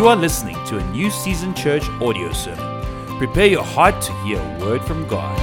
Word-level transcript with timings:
You 0.00 0.08
are 0.08 0.16
listening 0.16 0.56
to 0.64 0.78
a 0.78 0.84
New 0.92 1.10
Season 1.10 1.54
Church 1.54 1.86
audio 2.00 2.32
sermon. 2.32 3.18
Prepare 3.18 3.48
your 3.48 3.62
heart 3.62 4.00
to 4.00 4.12
hear 4.22 4.40
a 4.40 4.58
word 4.58 4.80
from 4.80 5.06
God. 5.06 5.38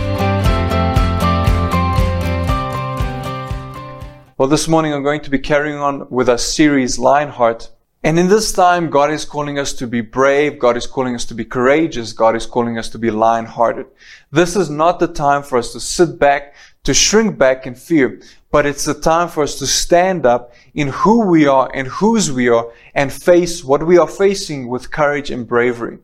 Well, 4.36 4.48
this 4.48 4.68
morning 4.68 4.96
I'm 4.96 5.04
going 5.04 5.22
to 5.22 5.30
be 5.30 5.38
carrying 5.38 5.78
on 5.78 6.10
with 6.10 6.28
our 6.28 6.40
series 6.40 6.98
Lionheart. 6.98 7.70
And 8.02 8.18
in 8.18 8.30
this 8.30 8.52
time, 8.52 8.90
God 8.90 9.12
is 9.12 9.26
calling 9.26 9.60
us 9.60 9.74
to 9.74 9.86
be 9.86 10.02
brave. 10.02 10.58
God 10.58 10.76
is 10.76 10.88
calling 10.88 11.14
us 11.14 11.26
to 11.26 11.36
be 11.36 11.46
courageous. 11.46 12.12
God 12.12 12.36
is 12.36 12.48
calling 12.48 12.80
us 12.80 12.90
to 12.90 12.98
be 12.98 13.12
lion-hearted. 13.12 13.86
This 14.32 14.56
is 14.56 14.72
not 14.72 15.00
the 15.00 15.08
time 15.08 15.44
for 15.44 15.60
us 15.60 15.72
to 15.74 15.80
sit 15.80 16.18
back, 16.18 16.56
to 16.82 16.96
shrink 16.96 17.38
back 17.38 17.68
in 17.68 17.76
fear, 17.76 18.22
but 18.58 18.66
it's 18.66 18.86
the 18.86 18.94
time 18.96 19.30
for 19.30 19.44
us 19.44 19.60
to 19.60 19.68
stand 19.68 20.26
up 20.26 20.52
in 20.74 20.88
who 20.88 21.28
we 21.28 21.46
are 21.46 21.70
and 21.76 21.88
whose 21.88 22.32
we 22.32 22.50
are 22.50 22.74
and 22.96 23.14
face 23.14 23.64
what 23.64 23.86
we 23.86 24.00
are 24.00 24.08
facing 24.08 24.68
with 24.68 24.90
courage 24.90 25.30
and 25.30 25.48
bravery. 25.48 26.00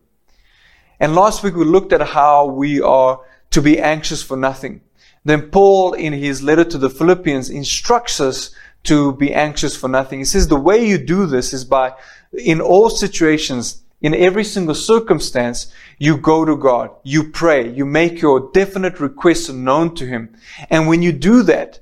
And 1.00 1.16
last 1.16 1.42
week 1.42 1.56
we 1.56 1.66
looked 1.66 1.94
at 1.94 2.10
how 2.10 2.46
we 2.46 2.80
are 2.80 3.22
to 3.50 3.60
be 3.60 3.80
anxious 3.80 4.22
for 4.22 4.38
nothing. 4.38 4.82
Then 5.26 5.50
Paul, 5.50 5.94
in 5.94 6.14
his 6.14 6.44
letter 6.44 6.64
to 6.64 6.78
the 6.78 6.92
Philippians, 6.92 7.50
instructs 7.50 8.20
us 8.20 8.54
to 8.84 9.14
be 9.14 9.34
anxious 9.34 9.76
for 9.76 9.88
nothing. 9.88 10.20
He 10.20 10.26
says 10.26 10.48
the 10.48 10.56
way 10.56 10.88
you 10.88 11.00
do 11.00 11.26
this 11.26 11.54
is 11.54 11.66
by, 11.66 11.94
in 12.34 12.62
all 12.62 12.92
situations, 12.92 13.82
in 14.00 14.14
every 14.14 14.44
single 14.44 14.76
circumstance, 14.76 15.74
you 15.98 16.18
go 16.18 16.46
to 16.46 16.56
God, 16.56 16.92
you 17.02 17.32
pray, 17.32 17.74
you 17.74 17.84
make 17.84 18.22
your 18.22 18.52
definite 18.54 19.00
requests 19.00 19.50
known 19.50 19.96
to 19.96 20.06
Him. 20.06 20.38
And 20.70 20.88
when 20.88 21.02
you 21.02 21.12
do 21.12 21.42
that, 21.42 21.80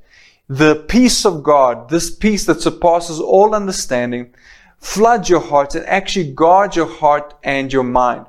the 0.51 0.75
peace 0.75 1.25
of 1.25 1.43
God, 1.43 1.87
this 1.87 2.13
peace 2.13 2.45
that 2.47 2.59
surpasses 2.59 3.21
all 3.21 3.55
understanding, 3.55 4.33
floods 4.79 5.29
your 5.29 5.39
heart 5.39 5.75
and 5.75 5.85
actually 5.85 6.33
guards 6.33 6.75
your 6.75 6.87
heart 6.87 7.33
and 7.41 7.71
your 7.71 7.83
mind. 7.83 8.25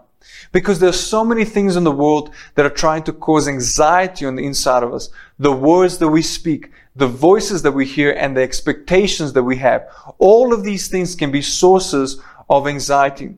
Because 0.52 0.78
there 0.78 0.90
are 0.90 0.92
so 0.92 1.24
many 1.24 1.44
things 1.44 1.74
in 1.74 1.82
the 1.82 1.90
world 1.90 2.32
that 2.54 2.64
are 2.64 2.70
trying 2.70 3.02
to 3.04 3.12
cause 3.12 3.48
anxiety 3.48 4.24
on 4.24 4.36
the 4.36 4.46
inside 4.46 4.84
of 4.84 4.94
us. 4.94 5.08
The 5.40 5.50
words 5.50 5.98
that 5.98 6.10
we 6.10 6.22
speak, 6.22 6.70
the 6.94 7.08
voices 7.08 7.62
that 7.62 7.72
we 7.72 7.86
hear, 7.86 8.12
and 8.12 8.36
the 8.36 8.42
expectations 8.42 9.32
that 9.32 9.42
we 9.42 9.56
have. 9.56 9.88
All 10.18 10.54
of 10.54 10.62
these 10.62 10.86
things 10.86 11.16
can 11.16 11.32
be 11.32 11.42
sources 11.42 12.20
of 12.48 12.68
anxiety. 12.68 13.34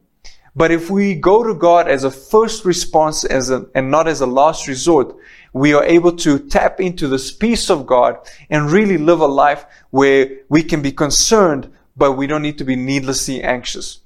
But 0.57 0.71
if 0.71 0.89
we 0.89 1.15
go 1.15 1.43
to 1.43 1.55
God 1.55 1.89
as 1.89 2.05
a 2.05 2.11
first 2.11 2.65
response 2.65 3.25
as 3.25 3.51
a, 3.51 3.67
and 3.75 3.91
not 3.91 4.07
as 4.07 4.21
a 4.21 4.27
last 4.27 4.69
resort, 4.69 5.17
we 5.53 5.75
are 5.75 5.85
able 5.85 6.13
to 6.19 6.39
tap 6.39 6.81
into 6.81 7.09
this 7.09 7.33
peace 7.33 7.71
of 7.71 7.87
God 7.87 8.19
and 8.51 8.71
really 8.71 8.99
live 8.99 9.21
a 9.21 9.27
life 9.27 9.67
where 9.91 10.31
we 10.49 10.63
can 10.63 10.81
be 10.81 10.93
concerned, 10.93 11.73
but 11.97 12.13
we 12.13 12.27
don't 12.27 12.43
need 12.43 12.59
to 12.59 12.65
be 12.65 12.77
needlessly 12.77 13.43
anxious. 13.43 14.01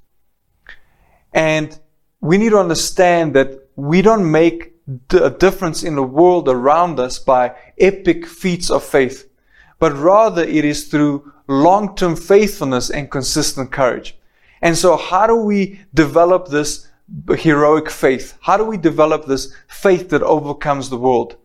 And 1.33 1.79
we 2.21 2.37
need 2.37 2.49
to 2.49 2.59
understand 2.59 3.35
that 3.35 3.67
we 3.75 4.01
don't 4.01 4.31
make 4.31 4.73
a 5.11 5.29
difference 5.29 5.83
in 5.83 5.95
the 5.95 6.03
world 6.03 6.49
around 6.49 6.99
us 6.99 7.19
by 7.19 7.55
epic 7.77 8.25
feats 8.25 8.71
of 8.71 8.83
faith, 8.83 9.29
but 9.77 9.95
rather 9.95 10.43
it 10.43 10.65
is 10.65 10.87
through 10.87 11.31
long-term 11.47 12.15
faithfulness 12.15 12.89
and 12.89 13.11
consistent 13.11 13.71
courage. 13.71 14.18
And 14.61 14.77
so 14.77 14.97
how 14.97 15.27
do 15.27 15.35
we 15.35 15.79
develop 15.93 16.47
this 16.49 16.87
heroic 17.37 17.89
faith? 17.89 18.37
How 18.41 18.57
do 18.57 18.65
we 18.65 18.77
develop 18.77 19.25
this 19.25 19.53
faith 19.67 20.09
that 20.09 20.21
overcomes 20.23 20.89
the 20.89 20.97
world? 20.97 21.37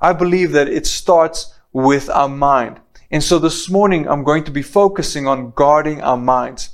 I 0.00 0.12
believe 0.12 0.52
that 0.52 0.68
it 0.68 0.86
starts 0.86 1.54
with 1.72 2.08
our 2.10 2.28
mind. 2.28 2.80
And 3.10 3.22
so 3.22 3.38
this 3.38 3.70
morning 3.70 4.08
I'm 4.08 4.24
going 4.24 4.44
to 4.44 4.50
be 4.50 4.62
focusing 4.62 5.26
on 5.26 5.52
guarding 5.52 6.02
our 6.02 6.16
minds. 6.16 6.70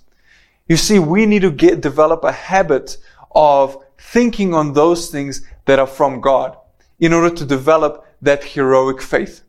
You 0.69 0.77
see, 0.77 0.99
we 0.99 1.27
need 1.27 1.43
to 1.43 1.51
get, 1.51 1.81
develop 1.81 2.25
a 2.25 2.33
habit 2.33 2.97
of 3.33 3.83
thinking 3.99 4.55
on 4.55 4.73
those 4.73 5.11
things 5.11 5.47
that 5.67 5.79
are 5.79 5.87
from 5.87 6.21
God 6.21 6.57
in 6.99 7.13
order 7.13 7.35
to 7.35 7.45
develop 7.45 8.07
that 8.23 8.43
heroic 8.45 9.03
faith. 9.03 9.43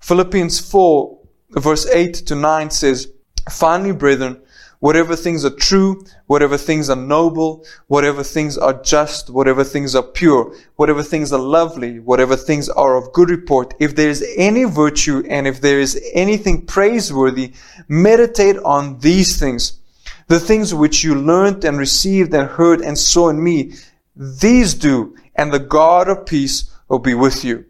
Philippians 0.00 0.58
4 0.70 1.18
verse 1.50 1.86
8 1.86 2.14
to 2.14 2.34
9 2.34 2.70
says, 2.70 3.12
Finally, 3.50 3.92
brethren, 3.92 4.42
whatever 4.86 5.16
things 5.16 5.44
are 5.44 5.50
true, 5.50 6.04
whatever 6.28 6.56
things 6.56 6.88
are 6.88 6.94
noble, 6.94 7.66
whatever 7.88 8.22
things 8.22 8.56
are 8.56 8.80
just, 8.84 9.28
whatever 9.28 9.64
things 9.64 9.96
are 9.96 10.02
pure, 10.04 10.54
whatever 10.76 11.02
things 11.02 11.32
are 11.32 11.40
lovely, 11.40 11.98
whatever 11.98 12.36
things 12.36 12.68
are 12.68 12.96
of 12.96 13.12
good 13.12 13.28
report, 13.28 13.74
if 13.80 13.96
there 13.96 14.08
is 14.08 14.24
any 14.36 14.62
virtue 14.62 15.24
and 15.28 15.44
if 15.44 15.60
there 15.60 15.80
is 15.80 16.00
anything 16.14 16.64
praiseworthy, 16.64 17.52
meditate 17.88 18.58
on 18.58 18.96
these 19.00 19.40
things. 19.40 19.80
The 20.28 20.38
things 20.38 20.72
which 20.72 21.02
you 21.02 21.16
learned 21.16 21.64
and 21.64 21.78
received 21.78 22.32
and 22.32 22.48
heard 22.48 22.80
and 22.80 22.96
saw 22.96 23.28
in 23.30 23.42
me, 23.42 23.72
these 24.14 24.74
do, 24.74 25.16
and 25.34 25.52
the 25.52 25.58
God 25.58 26.08
of 26.08 26.26
peace 26.26 26.70
will 26.88 27.00
be 27.00 27.14
with 27.14 27.44
you. 27.44 27.64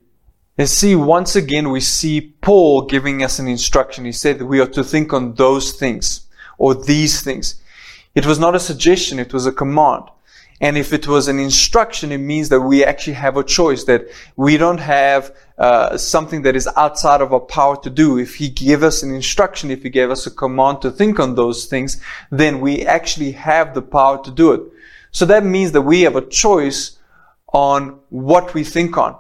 And 0.59 0.69
see, 0.69 0.95
once 0.95 1.35
again, 1.35 1.71
we 1.71 1.81
see 1.81 2.35
Paul 2.43 2.83
giving 2.83 3.23
us 3.23 3.39
an 3.39 3.49
instruction. 3.49 4.05
He 4.05 4.13
said 4.13 4.39
that 4.39 4.47
we 4.47 4.61
are 4.61 4.69
to 4.69 4.85
think 4.85 5.15
on 5.15 5.33
those 5.33 5.73
things 5.73 6.26
or 6.59 6.75
these 6.75 7.23
things. 7.23 7.61
It 8.15 8.27
was 8.27 8.39
not 8.39 8.55
a 8.55 8.61
suggestion, 8.61 9.19
it 9.19 9.33
was 9.33 9.47
a 9.47 9.53
command. 9.53 10.05
And 10.59 10.79
if 10.79 10.95
it 10.95 11.07
was 11.07 11.29
an 11.29 11.39
instruction, 11.39 12.13
it 12.13 12.19
means 12.19 12.49
that 12.49 12.61
we 12.61 12.83
actually 12.83 13.13
have 13.15 13.37
a 13.37 13.45
choice, 13.45 13.85
that 13.85 14.07
we 14.37 14.57
don't 14.57 14.79
have 14.79 15.37
uh, 15.59 15.99
something 15.99 16.43
that 16.43 16.57
is 16.57 16.67
outside 16.77 17.21
of 17.21 17.35
our 17.35 17.41
power 17.41 17.77
to 17.83 17.91
do. 17.91 18.19
If 18.19 18.37
He 18.37 18.49
gave 18.49 18.83
us 18.83 19.03
an 19.03 19.15
instruction, 19.15 19.71
if 19.71 19.83
He 19.83 19.91
gave 19.91 20.11
us 20.11 20.27
a 20.27 20.31
command 20.31 20.81
to 20.83 20.91
think 20.91 21.21
on 21.21 21.35
those 21.35 21.67
things, 21.67 22.01
then 22.31 22.61
we 22.61 22.87
actually 22.87 23.33
have 23.33 23.75
the 23.75 23.83
power 23.83 24.23
to 24.25 24.31
do 24.31 24.53
it. 24.53 24.63
So 25.11 25.27
that 25.27 25.45
means 25.45 25.73
that 25.73 25.83
we 25.83 26.03
have 26.03 26.17
a 26.17 26.27
choice 26.27 26.99
on 27.53 28.01
what 28.09 28.55
we 28.55 28.65
think 28.65 28.97
on 28.97 29.17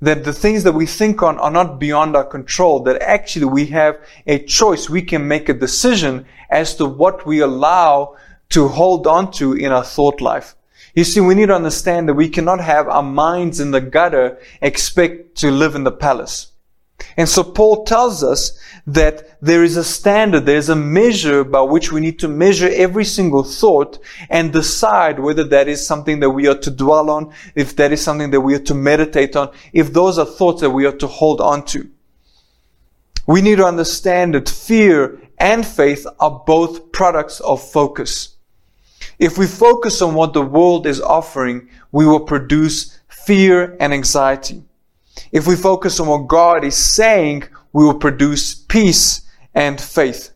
that 0.00 0.24
the 0.24 0.32
things 0.32 0.62
that 0.64 0.72
we 0.72 0.86
think 0.86 1.22
on 1.22 1.38
are 1.38 1.50
not 1.50 1.78
beyond 1.78 2.16
our 2.16 2.24
control, 2.24 2.80
that 2.80 3.00
actually 3.02 3.46
we 3.46 3.66
have 3.66 3.98
a 4.26 4.38
choice. 4.38 4.90
We 4.90 5.02
can 5.02 5.26
make 5.26 5.48
a 5.48 5.54
decision 5.54 6.26
as 6.50 6.74
to 6.76 6.86
what 6.86 7.26
we 7.26 7.40
allow 7.40 8.16
to 8.50 8.68
hold 8.68 9.06
on 9.06 9.30
to 9.32 9.54
in 9.54 9.72
our 9.72 9.84
thought 9.84 10.20
life. 10.20 10.54
You 10.94 11.04
see, 11.04 11.20
we 11.20 11.34
need 11.34 11.46
to 11.46 11.54
understand 11.54 12.08
that 12.08 12.14
we 12.14 12.28
cannot 12.28 12.60
have 12.60 12.88
our 12.88 13.02
minds 13.02 13.60
in 13.60 13.70
the 13.70 13.80
gutter, 13.80 14.38
expect 14.62 15.36
to 15.36 15.50
live 15.50 15.74
in 15.74 15.84
the 15.84 15.92
palace. 15.92 16.52
And 17.16 17.28
so 17.28 17.42
Paul 17.42 17.84
tells 17.84 18.22
us 18.22 18.58
that 18.86 19.38
there 19.40 19.64
is 19.64 19.76
a 19.76 19.84
standard, 19.84 20.44
there's 20.44 20.68
a 20.68 20.76
measure 20.76 21.44
by 21.44 21.62
which 21.62 21.90
we 21.90 22.00
need 22.00 22.18
to 22.18 22.28
measure 22.28 22.70
every 22.72 23.04
single 23.04 23.42
thought 23.42 23.98
and 24.28 24.52
decide 24.52 25.18
whether 25.18 25.44
that 25.44 25.66
is 25.66 25.86
something 25.86 26.20
that 26.20 26.30
we 26.30 26.46
are 26.46 26.58
to 26.58 26.70
dwell 26.70 27.10
on, 27.10 27.32
if 27.54 27.74
that 27.76 27.92
is 27.92 28.02
something 28.02 28.30
that 28.30 28.40
we 28.40 28.54
are 28.54 28.60
to 28.60 28.74
meditate 28.74 29.34
on, 29.34 29.50
if 29.72 29.92
those 29.92 30.18
are 30.18 30.26
thoughts 30.26 30.60
that 30.60 30.70
we 30.70 30.84
are 30.84 30.96
to 30.96 31.06
hold 31.06 31.40
on 31.40 31.64
to. 31.66 31.88
We 33.26 33.40
need 33.40 33.56
to 33.56 33.64
understand 33.64 34.34
that 34.34 34.48
fear 34.48 35.20
and 35.38 35.66
faith 35.66 36.06
are 36.20 36.42
both 36.46 36.92
products 36.92 37.40
of 37.40 37.62
focus. 37.62 38.36
If 39.18 39.38
we 39.38 39.46
focus 39.46 40.02
on 40.02 40.14
what 40.14 40.32
the 40.32 40.42
world 40.42 40.86
is 40.86 41.00
offering, 41.00 41.68
we 41.92 42.06
will 42.06 42.20
produce 42.20 42.98
fear 43.08 43.76
and 43.80 43.92
anxiety. 43.92 44.62
If 45.32 45.46
we 45.46 45.56
focus 45.56 46.00
on 46.00 46.08
what 46.08 46.28
God 46.28 46.64
is 46.64 46.76
saying, 46.76 47.44
we 47.72 47.84
will 47.84 47.98
produce 47.98 48.54
peace 48.54 49.22
and 49.54 49.80
faith. 49.80 50.30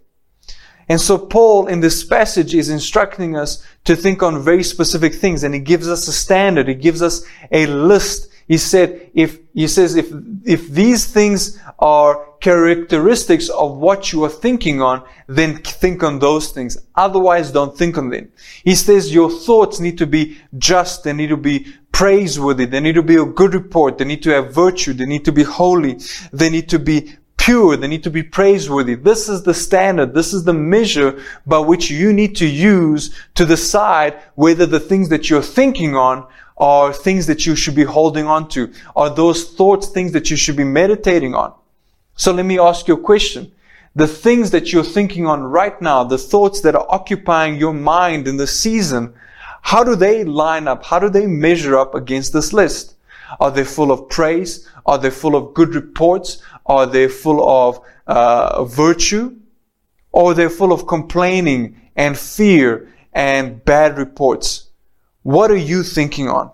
And 0.88 1.00
so 1.00 1.18
Paul 1.18 1.68
in 1.68 1.80
this 1.80 2.02
passage 2.02 2.54
is 2.54 2.68
instructing 2.68 3.36
us 3.36 3.64
to 3.84 3.94
think 3.94 4.22
on 4.22 4.42
very 4.42 4.64
specific 4.64 5.14
things 5.14 5.44
and 5.44 5.54
he 5.54 5.60
gives 5.60 5.88
us 5.88 6.08
a 6.08 6.12
standard. 6.12 6.66
He 6.66 6.74
gives 6.74 7.00
us 7.00 7.24
a 7.52 7.66
list. 7.66 8.29
He 8.48 8.58
said, 8.58 9.10
if, 9.14 9.38
he 9.54 9.68
says, 9.68 9.94
if, 9.96 10.10
if 10.44 10.68
these 10.68 11.06
things 11.06 11.58
are 11.78 12.26
characteristics 12.40 13.48
of 13.50 13.76
what 13.76 14.12
you 14.12 14.24
are 14.24 14.30
thinking 14.30 14.80
on, 14.80 15.06
then 15.26 15.58
think 15.58 16.02
on 16.02 16.18
those 16.18 16.50
things. 16.50 16.78
Otherwise, 16.94 17.52
don't 17.52 17.76
think 17.76 17.96
on 17.96 18.10
them. 18.10 18.30
He 18.64 18.74
says 18.74 19.14
your 19.14 19.30
thoughts 19.30 19.78
need 19.78 19.98
to 19.98 20.06
be 20.06 20.38
just. 20.58 21.04
They 21.04 21.12
need 21.12 21.28
to 21.28 21.36
be 21.36 21.66
praiseworthy. 21.92 22.64
They 22.64 22.80
need 22.80 22.94
to 22.94 23.02
be 23.02 23.16
a 23.16 23.24
good 23.24 23.54
report. 23.54 23.98
They 23.98 24.04
need 24.04 24.22
to 24.24 24.30
have 24.30 24.54
virtue. 24.54 24.94
They 24.94 25.06
need 25.06 25.24
to 25.26 25.32
be 25.32 25.42
holy. 25.42 25.98
They 26.32 26.50
need 26.50 26.68
to 26.70 26.78
be 26.78 27.14
pure. 27.36 27.76
They 27.76 27.88
need 27.88 28.02
to 28.04 28.10
be 28.10 28.22
praiseworthy. 28.22 28.94
This 28.94 29.28
is 29.28 29.42
the 29.42 29.54
standard. 29.54 30.14
This 30.14 30.32
is 30.32 30.44
the 30.44 30.52
measure 30.52 31.22
by 31.46 31.58
which 31.58 31.90
you 31.90 32.12
need 32.12 32.36
to 32.36 32.46
use 32.46 33.14
to 33.34 33.46
decide 33.46 34.20
whether 34.34 34.66
the 34.66 34.80
things 34.80 35.08
that 35.08 35.30
you're 35.30 35.42
thinking 35.42 35.96
on 35.96 36.26
are 36.60 36.92
things 36.92 37.26
that 37.26 37.46
you 37.46 37.56
should 37.56 37.74
be 37.74 37.84
holding 37.84 38.26
on 38.26 38.48
to. 38.50 38.72
Are 38.94 39.10
those 39.10 39.50
thoughts 39.52 39.88
things 39.88 40.12
that 40.12 40.30
you 40.30 40.36
should 40.36 40.56
be 40.56 40.64
meditating 40.64 41.34
on? 41.34 41.54
So 42.14 42.32
let 42.32 42.46
me 42.46 42.58
ask 42.58 42.86
you 42.86 42.94
a 42.94 43.00
question. 43.00 43.50
The 43.96 44.06
things 44.06 44.52
that 44.52 44.72
you're 44.72 44.84
thinking 44.84 45.26
on 45.26 45.42
right 45.42 45.80
now, 45.82 46.04
the 46.04 46.18
thoughts 46.18 46.60
that 46.60 46.76
are 46.76 46.86
occupying 46.88 47.56
your 47.56 47.72
mind 47.72 48.28
in 48.28 48.36
the 48.36 48.46
season, 48.46 49.14
how 49.62 49.82
do 49.82 49.96
they 49.96 50.22
line 50.22 50.68
up? 50.68 50.84
How 50.84 50.98
do 50.98 51.08
they 51.08 51.26
measure 51.26 51.76
up 51.76 51.94
against 51.94 52.32
this 52.32 52.52
list? 52.52 52.94
Are 53.40 53.50
they 53.50 53.64
full 53.64 53.90
of 53.90 54.08
praise? 54.08 54.68
Are 54.86 54.98
they 54.98 55.10
full 55.10 55.34
of 55.34 55.54
good 55.54 55.74
reports? 55.74 56.42
Are 56.66 56.86
they 56.86 57.08
full 57.08 57.48
of 57.48 57.80
uh, 58.06 58.64
virtue? 58.64 59.36
Or 60.12 60.32
are 60.32 60.34
they 60.34 60.48
full 60.48 60.72
of 60.72 60.86
complaining 60.86 61.80
and 61.96 62.18
fear 62.18 62.88
and 63.12 63.64
bad 63.64 63.98
reports. 63.98 64.69
What 65.22 65.50
are 65.50 65.56
you 65.56 65.82
thinking 65.82 66.28
on? 66.28 66.50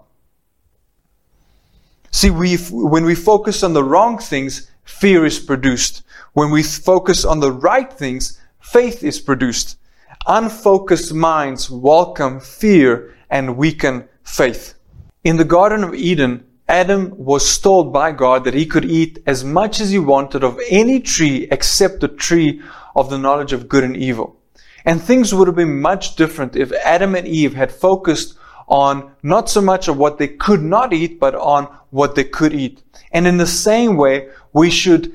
See, 2.10 2.30
we, 2.30 2.56
when 2.56 3.04
we 3.04 3.14
focus 3.14 3.62
on 3.62 3.74
the 3.74 3.84
wrong 3.84 4.18
things, 4.18 4.70
fear 4.84 5.24
is 5.24 5.38
produced. 5.38 6.02
When 6.32 6.50
we 6.50 6.62
focus 6.62 7.24
on 7.24 7.40
the 7.40 7.52
right 7.52 7.92
things, 7.92 8.40
faith 8.60 9.04
is 9.04 9.20
produced. 9.20 9.78
Unfocused 10.26 11.14
minds 11.14 11.70
welcome 11.70 12.40
fear 12.40 13.14
and 13.30 13.56
weaken 13.56 14.08
faith. 14.24 14.74
In 15.22 15.36
the 15.36 15.44
Garden 15.44 15.84
of 15.84 15.94
Eden, 15.94 16.44
Adam 16.68 17.12
was 17.16 17.58
told 17.58 17.92
by 17.92 18.10
God 18.10 18.44
that 18.44 18.54
he 18.54 18.66
could 18.66 18.84
eat 18.84 19.22
as 19.26 19.44
much 19.44 19.80
as 19.80 19.90
he 19.90 19.98
wanted 20.00 20.42
of 20.42 20.58
any 20.68 20.98
tree 20.98 21.46
except 21.52 22.00
the 22.00 22.08
tree 22.08 22.60
of 22.96 23.10
the 23.10 23.18
knowledge 23.18 23.52
of 23.52 23.68
good 23.68 23.84
and 23.84 23.96
evil. 23.96 24.36
And 24.84 25.00
things 25.00 25.32
would 25.32 25.46
have 25.46 25.56
been 25.56 25.80
much 25.80 26.16
different 26.16 26.56
if 26.56 26.72
Adam 26.72 27.14
and 27.14 27.26
Eve 27.26 27.54
had 27.54 27.70
focused 27.70 28.35
on 28.68 29.12
not 29.22 29.48
so 29.48 29.60
much 29.60 29.88
of 29.88 29.96
what 29.96 30.18
they 30.18 30.28
could 30.28 30.62
not 30.62 30.92
eat, 30.92 31.20
but 31.20 31.34
on 31.34 31.64
what 31.90 32.14
they 32.14 32.24
could 32.24 32.52
eat. 32.52 32.82
And 33.12 33.26
in 33.26 33.36
the 33.36 33.46
same 33.46 33.96
way, 33.96 34.28
we 34.52 34.70
should 34.70 35.12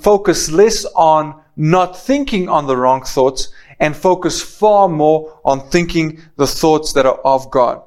focus 0.00 0.50
less 0.50 0.84
on 0.94 1.40
not 1.56 1.98
thinking 1.98 2.48
on 2.48 2.66
the 2.66 2.76
wrong 2.76 3.02
thoughts 3.02 3.48
and 3.80 3.96
focus 3.96 4.42
far 4.42 4.88
more 4.88 5.38
on 5.44 5.68
thinking 5.68 6.20
the 6.36 6.46
thoughts 6.46 6.92
that 6.94 7.06
are 7.06 7.20
of 7.24 7.50
God. 7.50 7.82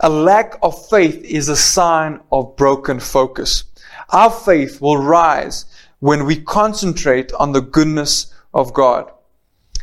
A 0.00 0.08
lack 0.08 0.58
of 0.62 0.88
faith 0.88 1.22
is 1.24 1.48
a 1.48 1.56
sign 1.56 2.20
of 2.32 2.56
broken 2.56 3.00
focus. 3.00 3.64
Our 4.10 4.30
faith 4.30 4.80
will 4.80 4.96
rise 4.96 5.66
when 6.00 6.24
we 6.24 6.40
concentrate 6.40 7.32
on 7.34 7.52
the 7.52 7.60
goodness 7.60 8.32
of 8.54 8.72
God. 8.72 9.10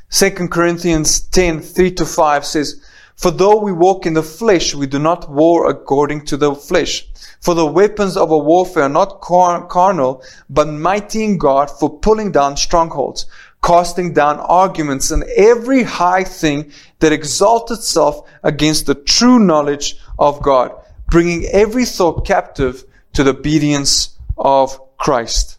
2 0.09 0.31
Corinthians 0.49 1.21
10, 1.21 1.61
3 1.61 1.91
to 1.91 2.05
5 2.05 2.45
says, 2.45 2.81
For 3.17 3.31
though 3.31 3.59
we 3.59 3.71
walk 3.71 4.05
in 4.05 4.13
the 4.13 4.21
flesh, 4.21 4.75
we 4.75 4.85
do 4.85 4.99
not 4.99 5.27
war 5.27 5.69
according 5.71 6.25
to 6.25 6.37
the 6.37 6.53
flesh. 6.53 7.07
For 7.41 7.55
the 7.55 7.65
weapons 7.65 8.15
of 8.15 8.31
our 8.31 8.37
warfare 8.37 8.83
are 8.83 8.89
not 8.89 9.21
car- 9.21 9.65
carnal, 9.65 10.23
but 10.51 10.67
mighty 10.67 11.23
in 11.23 11.39
God 11.39 11.71
for 11.71 11.89
pulling 11.99 12.31
down 12.31 12.57
strongholds, 12.57 13.25
casting 13.63 14.13
down 14.13 14.39
arguments 14.39 15.09
and 15.09 15.23
every 15.35 15.81
high 15.81 16.23
thing 16.23 16.71
that 16.99 17.11
exalts 17.11 17.71
itself 17.71 18.29
against 18.43 18.85
the 18.85 18.93
true 18.93 19.39
knowledge 19.39 19.97
of 20.19 20.43
God, 20.43 20.71
bringing 21.09 21.45
every 21.45 21.85
thought 21.85 22.23
captive 22.23 22.83
to 23.13 23.23
the 23.23 23.31
obedience 23.31 24.15
of 24.37 24.79
Christ. 24.99 25.57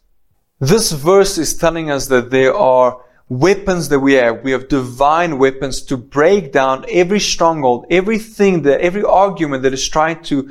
This 0.60 0.92
verse 0.92 1.38
is 1.38 1.56
telling 1.56 1.90
us 1.90 2.06
that 2.06 2.30
there 2.30 2.54
are 2.54 3.00
weapons 3.28 3.88
that 3.90 4.00
we 4.00 4.14
have. 4.14 4.42
We 4.42 4.52
have 4.52 4.68
divine 4.68 5.38
weapons 5.38 5.82
to 5.82 5.96
break 5.96 6.52
down 6.52 6.84
every 6.90 7.20
stronghold, 7.20 7.86
everything 7.90 8.62
that, 8.62 8.80
every 8.80 9.04
argument 9.04 9.62
that 9.64 9.74
is 9.74 9.88
trying 9.88 10.22
to 10.24 10.50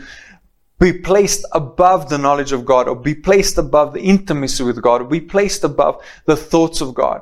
be 0.79 0.93
placed 0.93 1.45
above 1.53 2.09
the 2.09 2.17
knowledge 2.17 2.51
of 2.51 2.65
God 2.65 2.87
or 2.87 2.95
be 2.95 3.15
placed 3.15 3.57
above 3.57 3.93
the 3.93 4.01
intimacy 4.01 4.63
with 4.63 4.81
God 4.81 5.01
or 5.01 5.05
be 5.05 5.21
placed 5.21 5.63
above 5.63 6.03
the 6.25 6.35
thoughts 6.35 6.81
of 6.81 6.93
God. 6.93 7.21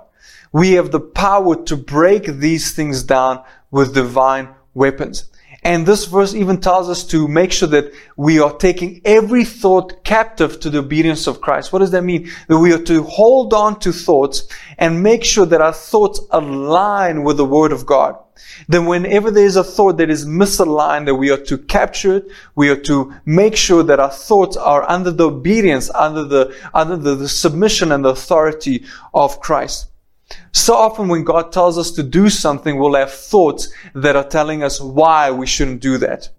We 0.52 0.74
have 0.74 0.92
the 0.92 1.00
power 1.00 1.56
to 1.64 1.78
break 1.78 2.26
these 2.26 2.74
things 2.74 3.04
down 3.04 3.44
with 3.72 3.94
divine 3.94 4.50
weapons. 4.74 5.30
And 5.66 5.84
this 5.84 6.06
verse 6.06 6.36
even 6.36 6.62
tells 6.62 6.90
us 6.90 7.04
to 7.06 7.28
make 7.28 7.52
sure 7.52 7.68
that 7.70 7.92
we 8.16 8.40
are 8.40 8.56
taking 8.56 9.02
every 9.04 9.44
thought 9.44 10.04
captive 10.04 10.60
to 10.60 10.70
the 10.70 10.78
obedience 10.78 11.26
of 11.26 11.42
Christ. 11.42 11.74
What 11.74 11.80
does 11.80 11.90
that 11.90 12.04
mean? 12.04 12.30
That 12.48 12.60
we 12.60 12.72
are 12.72 12.84
to 12.84 13.02
hold 13.02 13.52
on 13.52 13.80
to 13.80 13.92
thoughts 13.92 14.48
and 14.78 15.02
make 15.02 15.24
sure 15.24 15.48
that 15.48 15.62
our 15.62 15.74
thoughts 15.74 16.22
align 16.30 17.24
with 17.24 17.38
the 17.38 17.46
Word 17.46 17.72
of 17.72 17.88
God. 17.88 18.16
Then 18.68 18.86
whenever 18.86 19.32
there 19.32 19.48
is 19.48 19.56
a 19.56 19.64
thought 19.64 19.98
that 19.98 20.12
is 20.12 20.24
misaligned, 20.24 21.08
that 21.08 21.16
we 21.16 21.32
are 21.32 21.44
to 21.46 21.58
capture 21.58 22.18
it, 22.18 22.28
we 22.54 22.70
are 22.70 22.80
to 22.82 23.16
make 23.26 23.56
sure 23.56 23.82
that 23.82 24.00
our 24.00 24.12
thoughts 24.12 24.56
are 24.58 24.88
under 24.88 25.10
the 25.10 25.30
obedience, 25.30 25.90
under 25.90 26.26
the, 26.26 26.56
under 26.76 26.96
the, 26.96 27.16
the 27.16 27.30
submission 27.30 27.92
and 27.92 28.06
the 28.06 28.10
authority 28.10 28.86
of 29.16 29.40
Christ. 29.40 29.88
So 30.52 30.74
often 30.74 31.08
when 31.08 31.24
God 31.24 31.52
tells 31.52 31.78
us 31.78 31.92
to 31.92 32.04
do 32.04 32.30
something, 32.30 32.78
we'll 32.78 32.96
have 32.96 33.14
thoughts 33.14 33.72
that 33.94 34.16
are 34.16 34.28
telling 34.28 34.64
us 34.64 34.82
why 34.82 35.32
we 35.32 35.46
shouldn't 35.46 35.82
do 35.82 35.98
that. 36.00 36.30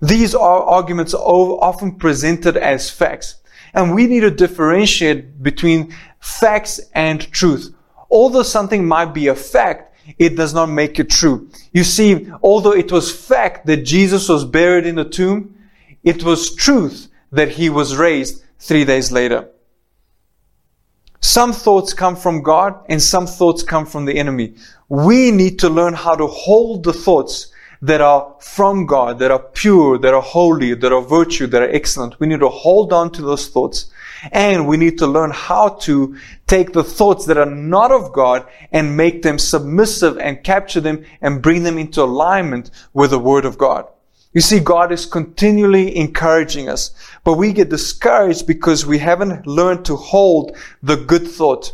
These 0.00 0.34
are 0.34 0.62
arguments 0.62 1.14
are 1.14 1.20
often 1.20 1.96
presented 1.96 2.56
as 2.56 2.90
facts. 2.90 3.36
And 3.74 3.94
we 3.94 4.06
need 4.06 4.20
to 4.20 4.30
differentiate 4.30 5.42
between 5.42 5.94
facts 6.20 6.80
and 6.94 7.20
truth. 7.32 7.74
Although 8.10 8.42
something 8.42 8.86
might 8.86 9.12
be 9.12 9.26
a 9.26 9.34
fact, 9.34 9.96
it 10.18 10.36
does 10.36 10.54
not 10.54 10.66
make 10.66 10.98
it 10.98 11.10
true. 11.10 11.50
You 11.72 11.84
see, 11.84 12.30
although 12.42 12.72
it 12.72 12.90
was 12.90 13.14
fact 13.14 13.66
that 13.66 13.78
Jesus 13.78 14.28
was 14.28 14.44
buried 14.44 14.86
in 14.86 14.94
the 14.94 15.04
tomb, 15.04 15.54
it 16.02 16.22
was 16.22 16.54
truth 16.54 17.08
that 17.32 17.50
he 17.50 17.68
was 17.68 17.96
raised 17.96 18.42
three 18.58 18.84
days 18.84 19.12
later. 19.12 19.48
Some 21.20 21.52
thoughts 21.52 21.94
come 21.94 22.14
from 22.14 22.42
God 22.42 22.80
and 22.88 23.02
some 23.02 23.26
thoughts 23.26 23.62
come 23.62 23.86
from 23.86 24.04
the 24.04 24.16
enemy. 24.18 24.54
We 24.88 25.30
need 25.30 25.58
to 25.60 25.68
learn 25.68 25.94
how 25.94 26.14
to 26.14 26.26
hold 26.26 26.84
the 26.84 26.92
thoughts 26.92 27.52
that 27.82 28.00
are 28.00 28.34
from 28.40 28.86
God, 28.86 29.18
that 29.18 29.30
are 29.30 29.38
pure, 29.38 29.98
that 29.98 30.14
are 30.14 30.22
holy, 30.22 30.74
that 30.74 30.92
are 30.92 31.02
virtue, 31.02 31.46
that 31.48 31.62
are 31.62 31.70
excellent. 31.70 32.18
We 32.20 32.26
need 32.26 32.40
to 32.40 32.48
hold 32.48 32.92
on 32.92 33.12
to 33.12 33.22
those 33.22 33.48
thoughts. 33.48 33.90
And 34.32 34.66
we 34.66 34.76
need 34.76 34.98
to 34.98 35.06
learn 35.06 35.30
how 35.30 35.70
to 35.80 36.16
take 36.46 36.72
the 36.72 36.82
thoughts 36.82 37.26
that 37.26 37.38
are 37.38 37.46
not 37.46 37.92
of 37.92 38.12
God 38.12 38.48
and 38.72 38.96
make 38.96 39.22
them 39.22 39.38
submissive 39.38 40.18
and 40.18 40.42
capture 40.42 40.80
them 40.80 41.04
and 41.20 41.42
bring 41.42 41.62
them 41.62 41.78
into 41.78 42.02
alignment 42.02 42.70
with 42.92 43.10
the 43.10 43.18
Word 43.18 43.44
of 43.44 43.58
God. 43.58 43.86
You 44.34 44.42
see, 44.42 44.60
God 44.60 44.92
is 44.92 45.06
continually 45.06 45.96
encouraging 45.96 46.68
us, 46.68 46.92
but 47.24 47.34
we 47.34 47.52
get 47.52 47.70
discouraged 47.70 48.46
because 48.46 48.84
we 48.84 48.98
haven't 48.98 49.46
learned 49.46 49.86
to 49.86 49.96
hold 49.96 50.56
the 50.82 50.96
good 50.96 51.26
thought. 51.26 51.72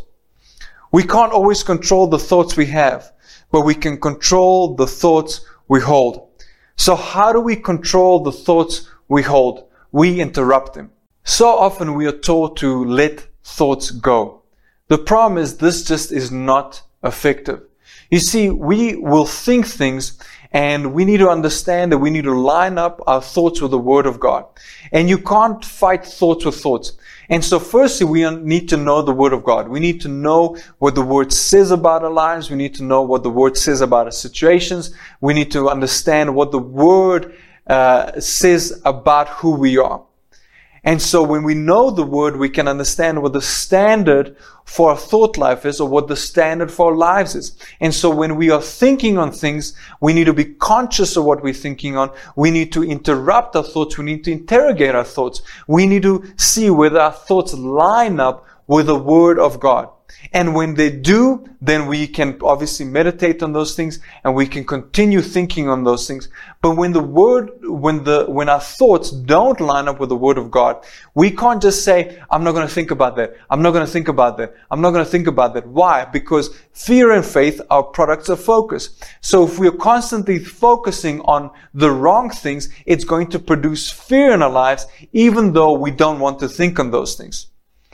We 0.91 1.03
can't 1.03 1.33
always 1.33 1.63
control 1.63 2.07
the 2.07 2.19
thoughts 2.19 2.55
we 2.55 2.67
have, 2.67 3.11
but 3.51 3.61
we 3.61 3.75
can 3.75 3.99
control 3.99 4.75
the 4.75 4.87
thoughts 4.87 5.45
we 5.67 5.81
hold. 5.81 6.29
So 6.77 6.95
how 6.95 7.33
do 7.33 7.41
we 7.41 7.57
control 7.57 8.21
the 8.21 8.31
thoughts 8.31 8.89
we 9.09 9.21
hold? 9.21 9.65
We 9.91 10.21
interrupt 10.21 10.73
them. 10.75 10.91
So 11.25 11.47
often 11.47 11.95
we 11.95 12.05
are 12.07 12.17
taught 12.17 12.57
to 12.57 12.85
let 12.85 13.27
thoughts 13.43 13.91
go. 13.91 14.43
The 14.87 14.97
problem 14.97 15.37
is 15.37 15.57
this 15.57 15.83
just 15.83 16.11
is 16.11 16.31
not 16.31 16.83
effective. 17.03 17.63
You 18.11 18.19
see, 18.19 18.49
we 18.49 18.95
will 18.95 19.25
think 19.25 19.65
things 19.65 20.19
and 20.55 20.93
we 20.93 21.03
need 21.03 21.17
to 21.17 21.27
understand 21.27 21.91
that 21.91 21.97
we 21.97 22.09
need 22.09 22.23
to 22.23 22.33
line 22.33 22.77
up 22.77 23.01
our 23.07 23.21
thoughts 23.21 23.59
with 23.59 23.71
the 23.71 23.77
Word 23.77 24.05
of 24.05 24.21
God. 24.21 24.45
And 24.93 25.09
you 25.09 25.17
can't 25.17 25.65
fight 25.65 26.05
thoughts 26.05 26.45
with 26.45 26.55
thoughts. 26.55 26.93
And 27.27 27.43
so 27.43 27.59
firstly, 27.59 28.07
we 28.07 28.29
need 28.29 28.69
to 28.69 28.77
know 28.77 29.01
the 29.01 29.11
Word 29.11 29.33
of 29.33 29.43
God. 29.43 29.67
We 29.67 29.81
need 29.81 29.99
to 30.01 30.07
know 30.07 30.55
what 30.79 30.95
the 30.95 31.01
Word 31.01 31.33
says 31.33 31.71
about 31.71 32.05
our 32.05 32.09
lives. 32.09 32.49
We 32.49 32.55
need 32.55 32.73
to 32.75 32.83
know 32.83 33.01
what 33.01 33.23
the 33.23 33.29
Word 33.29 33.57
says 33.57 33.81
about 33.81 34.05
our 34.05 34.13
situations. 34.13 34.95
We 35.19 35.33
need 35.33 35.51
to 35.51 35.67
understand 35.67 36.33
what 36.33 36.53
the 36.53 36.59
Word 36.59 37.35
uh, 37.67 38.17
says 38.21 38.81
about 38.85 39.27
who 39.27 39.55
we 39.55 39.77
are. 39.77 40.05
And 40.85 41.01
so 41.01 41.23
when 41.23 41.41
we 41.41 41.55
know 41.55 41.89
the 41.89 42.05
word, 42.05 42.37
we 42.37 42.47
can 42.47 42.67
understand 42.67 43.21
what 43.21 43.33
the 43.33 43.41
standard 43.41 44.37
for 44.65 44.91
our 44.91 44.97
thought 44.97 45.35
life 45.35 45.65
is 45.65 45.79
or 45.79 45.89
what 45.89 46.07
the 46.07 46.15
standard 46.15 46.71
for 46.71 46.91
our 46.91 46.95
lives 46.95 47.33
is. 47.33 47.57
And 47.79 47.91
so 47.91 48.11
when 48.11 48.35
we 48.35 48.51
are 48.51 48.61
thinking 48.61 49.17
on 49.17 49.31
things, 49.31 49.75
we 49.99 50.13
need 50.13 50.25
to 50.25 50.33
be 50.33 50.45
conscious 50.45 51.17
of 51.17 51.25
what 51.25 51.41
we're 51.41 51.53
thinking 51.53 51.97
on. 51.97 52.11
We 52.35 52.51
need 52.51 52.71
to 52.73 52.83
interrupt 52.83 53.55
our 53.55 53.63
thoughts. 53.63 53.97
We 53.97 54.05
need 54.05 54.23
to 54.25 54.31
interrogate 54.31 54.93
our 54.93 55.03
thoughts. 55.03 55.41
We 55.67 55.87
need 55.87 56.03
to 56.03 56.23
see 56.37 56.69
whether 56.69 56.99
our 56.99 57.11
thoughts 57.11 57.55
line 57.55 58.19
up 58.19 58.45
with 58.67 58.85
the 58.85 58.95
word 58.95 59.39
of 59.39 59.59
God. 59.59 59.89
And 60.33 60.55
when 60.55 60.75
they 60.75 60.89
do, 60.91 61.45
then 61.61 61.87
we 61.87 62.07
can 62.07 62.37
obviously 62.41 62.85
meditate 62.85 63.41
on 63.41 63.53
those 63.53 63.75
things 63.75 63.99
and 64.23 64.35
we 64.35 64.47
can 64.47 64.63
continue 64.63 65.21
thinking 65.21 65.69
on 65.69 65.83
those 65.83 66.07
things. 66.07 66.29
But 66.61 66.75
when 66.75 66.93
the 66.93 67.03
word, 67.03 67.51
when 67.61 68.03
the, 68.03 68.25
when 68.27 68.49
our 68.49 68.59
thoughts 68.59 69.11
don't 69.11 69.59
line 69.59 69.87
up 69.87 69.99
with 69.99 70.09
the 70.09 70.15
word 70.15 70.37
of 70.37 70.51
God, 70.51 70.83
we 71.13 71.31
can't 71.31 71.61
just 71.61 71.83
say, 71.83 72.21
I'm 72.29 72.43
not 72.43 72.53
going 72.53 72.67
to 72.67 72.73
think 72.73 72.91
about 72.91 73.15
that. 73.17 73.35
I'm 73.49 73.61
not 73.61 73.71
going 73.71 73.85
to 73.85 73.91
think 73.91 74.07
about 74.07 74.37
that. 74.37 74.55
I'm 74.71 74.81
not 74.81 74.91
going 74.91 75.05
to 75.05 75.11
think 75.11 75.27
about 75.27 75.53
that. 75.53 75.67
Why? 75.67 76.05
Because 76.05 76.55
fear 76.73 77.11
and 77.11 77.25
faith 77.25 77.61
are 77.69 77.83
products 77.83 78.29
of 78.29 78.43
focus. 78.43 78.99
So 79.21 79.45
if 79.45 79.59
we're 79.59 79.71
constantly 79.71 80.39
focusing 80.39 81.21
on 81.21 81.51
the 81.73 81.91
wrong 81.91 82.29
things, 82.29 82.69
it's 82.85 83.05
going 83.05 83.27
to 83.27 83.39
produce 83.39 83.89
fear 83.89 84.33
in 84.33 84.41
our 84.41 84.49
lives, 84.49 84.87
even 85.13 85.53
though 85.53 85.73
we 85.73 85.91
don't 85.91 86.19
want 86.19 86.39
to 86.39 86.49
think 86.49 86.79
on 86.79 86.91
those 86.91 87.15
things. 87.15 87.47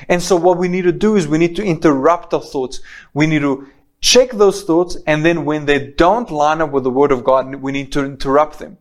And 0.08 0.22
so 0.22 0.36
what 0.36 0.58
we 0.58 0.68
need 0.68 0.84
to 0.84 0.92
do 0.92 1.16
is 1.16 1.28
we 1.28 1.38
need 1.38 1.56
to 1.56 1.64
interrupt 1.64 2.34
our 2.34 2.42
thoughts. 2.42 2.82
We 3.14 3.28
need 3.28 3.42
to 3.42 3.68
check 4.02 4.32
those 4.32 4.64
thoughts 4.64 4.98
and 5.06 5.24
then 5.24 5.46
when 5.46 5.66
they 5.66 5.88
don't 5.92 6.32
line 6.32 6.62
up 6.62 6.72
with 6.72 6.84
the 6.84 6.90
word 6.90 7.12
of 7.12 7.24
God, 7.24 7.56
we 7.56 7.72
need 7.72 7.92
to 7.94 8.04
interrupt 8.04 8.60
them. 8.60 8.78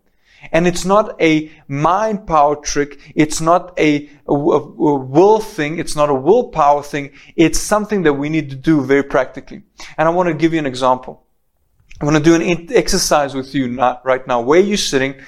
And 0.52 0.66
it's 0.66 0.86
not 0.86 1.20
a 1.20 1.50
mind 1.68 2.26
power 2.26 2.56
trick. 2.56 3.12
It's 3.14 3.42
not 3.42 3.78
a, 3.78 4.08
a, 4.26 4.32
a, 4.32 4.94
will 4.96 5.38
thing. 5.38 5.78
It's 5.78 5.94
not 5.94 6.08
a 6.08 6.14
willpower 6.14 6.82
thing. 6.82 7.12
It's 7.36 7.58
something 7.58 8.04
that 8.04 8.14
we 8.14 8.30
need 8.30 8.48
to 8.48 8.56
do 8.56 8.82
very 8.82 9.02
practically. 9.02 9.62
And 9.98 10.08
I 10.08 10.10
want 10.10 10.28
to 10.28 10.34
give 10.34 10.54
you 10.54 10.58
an 10.58 10.66
example. 10.66 11.22
I'm 12.00 12.08
going 12.08 12.22
to 12.22 12.24
do 12.24 12.34
an 12.34 12.72
exercise 12.72 13.34
with 13.34 13.54
you 13.54 13.76
right 14.02 14.26
now. 14.26 14.40
Where 14.40 14.60
you're 14.60 14.78
sitting, 14.78 15.20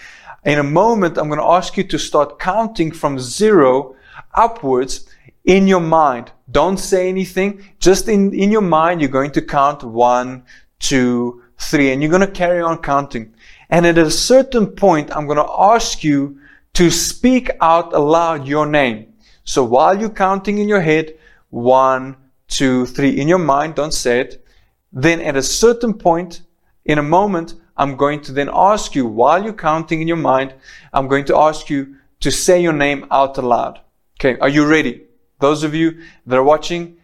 in 0.44 0.58
a 0.58 0.64
moment, 0.64 1.18
I'm 1.18 1.28
going 1.28 1.38
to 1.38 1.46
ask 1.46 1.76
you 1.76 1.84
to 1.84 1.98
start 1.98 2.38
counting 2.38 2.90
from 2.90 3.18
zero 3.18 3.94
upwards 4.34 5.06
in 5.44 5.66
your 5.66 5.80
mind. 5.80 6.32
Don't 6.50 6.78
say 6.78 7.08
anything. 7.08 7.64
Just 7.78 8.08
in, 8.08 8.32
in 8.34 8.50
your 8.50 8.62
mind, 8.62 9.00
you're 9.00 9.10
going 9.10 9.32
to 9.32 9.42
count 9.42 9.82
one, 9.82 10.44
two, 10.78 11.42
three, 11.58 11.92
and 11.92 12.02
you're 12.02 12.10
going 12.10 12.26
to 12.26 12.30
carry 12.30 12.60
on 12.60 12.78
counting. 12.78 13.34
And 13.70 13.86
at 13.86 13.98
a 13.98 14.10
certain 14.10 14.66
point, 14.66 15.14
I'm 15.14 15.26
going 15.26 15.38
to 15.38 15.52
ask 15.58 16.04
you 16.04 16.38
to 16.74 16.90
speak 16.90 17.50
out 17.60 17.92
aloud 17.92 18.46
your 18.46 18.66
name. 18.66 19.12
So 19.44 19.64
while 19.64 19.98
you're 19.98 20.10
counting 20.10 20.58
in 20.58 20.68
your 20.68 20.80
head, 20.80 21.14
one, 21.50 22.16
two, 22.48 22.86
three, 22.86 23.20
in 23.20 23.28
your 23.28 23.38
mind, 23.38 23.74
don't 23.74 23.94
say 23.94 24.20
it. 24.20 24.46
Then 24.92 25.20
at 25.20 25.36
a 25.36 25.42
certain 25.42 25.94
point, 25.94 26.42
in 26.84 26.98
a 26.98 27.02
moment, 27.02 27.54
I'm 27.76 27.96
going 27.96 28.20
to 28.22 28.32
then 28.32 28.50
ask 28.52 28.94
you, 28.94 29.06
while 29.06 29.42
you're 29.42 29.52
counting 29.52 30.02
in 30.02 30.08
your 30.08 30.16
mind, 30.16 30.54
I'm 30.92 31.08
going 31.08 31.24
to 31.26 31.36
ask 31.36 31.70
you 31.70 31.96
to 32.20 32.30
say 32.30 32.60
your 32.62 32.72
name 32.72 33.06
out 33.10 33.38
aloud. 33.38 33.80
Okay, 34.20 34.38
are 34.38 34.48
you 34.48 34.66
ready? 34.66 35.06
Those 35.42 35.64
of 35.64 35.74
you 35.74 36.04
that 36.24 36.36
are 36.36 36.42
watching, 36.44 36.98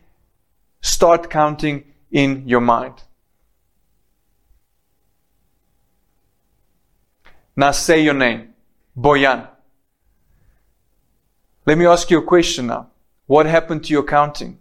start 0.81 1.29
counting 1.29 1.83
in 2.13 2.47
your 2.47 2.61
mind. 2.61 3.03
Now 7.57 7.73
say 7.73 8.01
your 8.01 8.15
name. 8.15 8.55
Boyan. 8.97 9.49
Let 11.67 11.79
me 11.79 11.87
ask 11.87 12.13
you 12.13 12.19
a 12.19 12.23
question 12.23 12.69
now. 12.69 12.91
What 13.27 13.47
happened 13.47 13.83
to 13.87 13.93
your 13.93 14.05
counting 14.05 14.61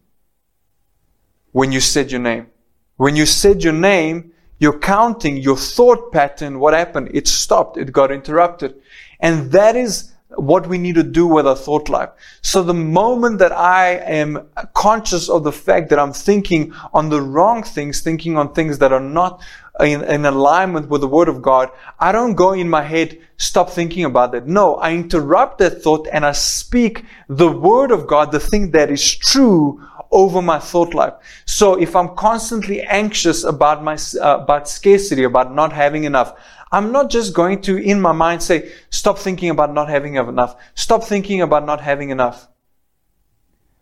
when 1.52 1.72
you 1.72 1.80
said 1.80 2.12
your 2.12 2.22
name? 2.22 2.48
When 2.96 3.16
you 3.16 3.28
said 3.28 3.64
your 3.64 3.74
name, 3.74 4.32
your 4.58 4.80
counting, 4.80 5.38
your 5.38 5.56
thought 5.56 6.12
pattern, 6.12 6.58
what 6.60 6.74
happened? 6.74 7.12
It 7.14 7.28
stopped. 7.28 7.78
It 7.78 7.92
got 7.92 8.12
interrupted. 8.12 8.82
And 9.20 9.52
that 9.52 9.76
is 9.76 10.14
what 10.36 10.68
we 10.68 10.78
need 10.78 10.96
to 10.96 11.04
do 11.04 11.26
with 11.26 11.48
our 11.48 11.56
thought 11.56 11.88
life. 11.90 12.10
So 12.42 12.62
the 12.62 12.74
moment 12.74 13.40
that 13.40 13.52
I 13.54 13.96
am 13.96 14.48
conscious 14.74 15.30
of 15.30 15.44
the 15.44 15.52
fact 15.52 15.90
that 15.90 16.00
I'm 16.00 16.12
thinking 16.12 16.74
on 16.94 17.10
the 17.10 17.22
wrong 17.22 17.64
things, 17.64 18.02
thinking 18.02 18.38
on 18.38 18.54
things 18.54 18.80
that 18.80 18.92
are 18.92 19.00
not 19.00 19.42
in, 19.80 20.04
in, 20.04 20.26
alignment 20.26 20.90
with 20.90 21.02
the 21.02 21.08
word 21.08 21.30
of 21.30 21.42
God, 21.42 21.70
I 22.00 22.12
don't 22.12 22.36
go 22.36 22.52
in 22.54 22.70
my 22.70 22.82
head, 22.82 23.20
stop 23.38 23.70
thinking 23.70 24.04
about 24.04 24.34
that. 24.34 24.48
No, 24.48 24.76
I 24.76 24.94
interrupt 24.94 25.60
that 25.60 25.82
thought 25.82 26.08
and 26.12 26.26
I 26.26 26.34
speak 26.34 27.06
the 27.30 27.52
word 27.52 27.92
of 27.92 28.08
God, 28.08 28.32
the 28.32 28.40
thing 28.40 28.72
that 28.72 28.92
is 28.92 29.16
true 29.16 29.82
over 30.12 30.42
my 30.42 30.60
thought 30.60 30.94
life. 30.94 31.14
So 31.46 31.76
if 31.76 31.96
I'm 31.96 32.16
constantly 32.16 32.82
anxious 32.82 33.44
about 33.44 33.84
my, 33.84 33.98
uh, 34.22 34.40
about 34.40 34.70
scarcity, 34.70 35.24
about 35.24 35.54
not 35.54 35.74
having 35.74 36.04
enough, 36.04 36.34
I'm 36.72 36.92
not 36.92 37.10
just 37.10 37.34
going 37.34 37.62
to, 37.62 37.78
in 37.78 38.02
my 38.02 38.12
mind, 38.12 38.44
say, 38.44 38.72
stop 38.90 39.18
thinking 39.18 39.50
about 39.50 39.74
not 39.74 39.90
having 39.90 40.16
enough. 40.16 40.56
Stop 40.76 41.04
thinking 41.04 41.42
about 41.42 41.66
not 41.66 41.82
having 41.82 42.10
enough. 42.10 42.48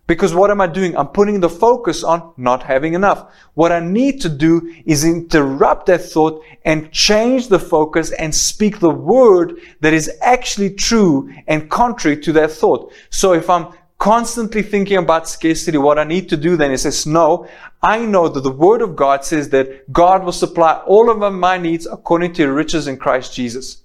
Because 0.07 0.35
what 0.35 0.51
am 0.51 0.61
I 0.61 0.67
doing? 0.67 0.95
I'm 0.95 1.07
putting 1.07 1.39
the 1.39 1.49
focus 1.49 2.03
on 2.03 2.33
not 2.37 2.61
having 2.61 2.93
enough. 2.93 3.33
What 3.55 3.71
I 3.71 3.79
need 3.79 4.21
to 4.21 4.29
do 4.29 4.71
is 4.85 5.03
interrupt 5.03 5.87
that 5.87 6.03
thought 6.03 6.43
and 6.63 6.91
change 6.91 7.47
the 7.47 7.57
focus 7.57 8.11
and 8.11 8.33
speak 8.33 8.79
the 8.79 8.91
word 8.91 9.59
that 9.81 9.93
is 9.93 10.11
actually 10.21 10.75
true 10.75 11.33
and 11.47 11.71
contrary 11.71 12.17
to 12.17 12.31
that 12.33 12.51
thought. 12.51 12.93
So 13.09 13.33
if 13.33 13.49
I'm 13.49 13.73
constantly 13.97 14.61
thinking 14.61 14.97
about 14.97 15.27
scarcity, 15.27 15.77
what 15.77 15.97
I 15.97 16.03
need 16.03 16.29
to 16.29 16.37
do 16.37 16.57
then 16.57 16.71
is 16.71 16.83
says, 16.83 17.05
no, 17.05 17.47
I 17.81 18.05
know 18.05 18.27
that 18.27 18.41
the 18.41 18.51
word 18.51 18.81
of 18.81 18.95
God 18.95 19.23
says 19.23 19.49
that 19.49 19.91
God 19.91 20.23
will 20.23 20.31
supply 20.31 20.81
all 20.85 21.09
of 21.09 21.33
my 21.33 21.57
needs 21.57 21.85
according 21.85 22.33
to 22.33 22.51
riches 22.51 22.87
in 22.87 22.97
Christ 22.97 23.33
Jesus. 23.33 23.83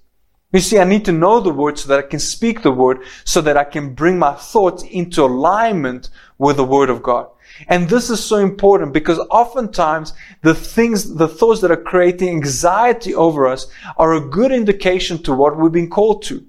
You 0.53 0.59
see, 0.59 0.79
I 0.79 0.83
need 0.83 1.05
to 1.05 1.13
know 1.13 1.39
the 1.39 1.49
word 1.49 1.79
so 1.79 1.87
that 1.87 1.99
I 1.99 2.07
can 2.07 2.19
speak 2.19 2.61
the 2.61 2.71
word 2.71 2.99
so 3.23 3.39
that 3.41 3.55
I 3.55 3.63
can 3.63 3.93
bring 3.93 4.19
my 4.19 4.33
thoughts 4.33 4.83
into 4.83 5.23
alignment 5.23 6.09
with 6.37 6.57
the 6.57 6.65
word 6.65 6.89
of 6.89 7.01
God. 7.01 7.27
And 7.67 7.87
this 7.87 8.09
is 8.09 8.23
so 8.23 8.37
important 8.37 8.91
because 8.91 9.19
oftentimes 9.29 10.13
the 10.41 10.55
things, 10.55 11.15
the 11.15 11.27
thoughts 11.27 11.61
that 11.61 11.71
are 11.71 11.81
creating 11.81 12.29
anxiety 12.29 13.15
over 13.15 13.47
us 13.47 13.67
are 13.97 14.13
a 14.13 14.29
good 14.29 14.51
indication 14.51 15.21
to 15.23 15.33
what 15.33 15.57
we've 15.57 15.71
been 15.71 15.89
called 15.89 16.23
to. 16.23 16.45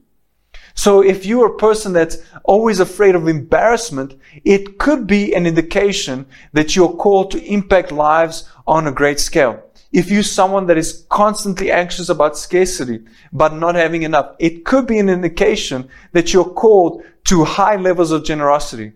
So 0.75 1.03
if 1.03 1.27
you're 1.27 1.47
a 1.47 1.57
person 1.57 1.93
that's 1.93 2.19
always 2.45 2.81
afraid 2.81 3.15
of 3.15 3.29
embarrassment, 3.29 4.15
it 4.45 4.79
could 4.79 5.07
be 5.07 5.35
an 5.35 5.47
indication 5.47 6.27
that 6.53 6.75
you're 6.75 6.97
called 6.97 7.31
to 7.33 7.45
impact 7.45 7.93
lives 7.93 8.49
on 8.67 8.87
a 8.87 8.93
great 8.93 9.21
scale. 9.21 9.63
If 9.93 10.11
you're 10.11 10.23
someone 10.23 10.67
that 10.67 10.79
is 10.79 11.05
constantly 11.11 11.71
anxious 11.71 12.09
about 12.09 12.39
scarcity, 12.39 13.05
but 13.33 13.53
not 13.53 13.75
having 13.75 14.05
enough, 14.05 14.35
it 14.39 14.65
could 14.65 14.87
be 14.87 14.99
an 14.99 15.11
indication 15.11 15.89
that 16.13 16.33
you're 16.33 16.45
called 16.45 17.03
to 17.25 17.45
high 17.45 17.77
levels 17.77 18.11
of 18.11 18.25
generosity. 18.25 18.93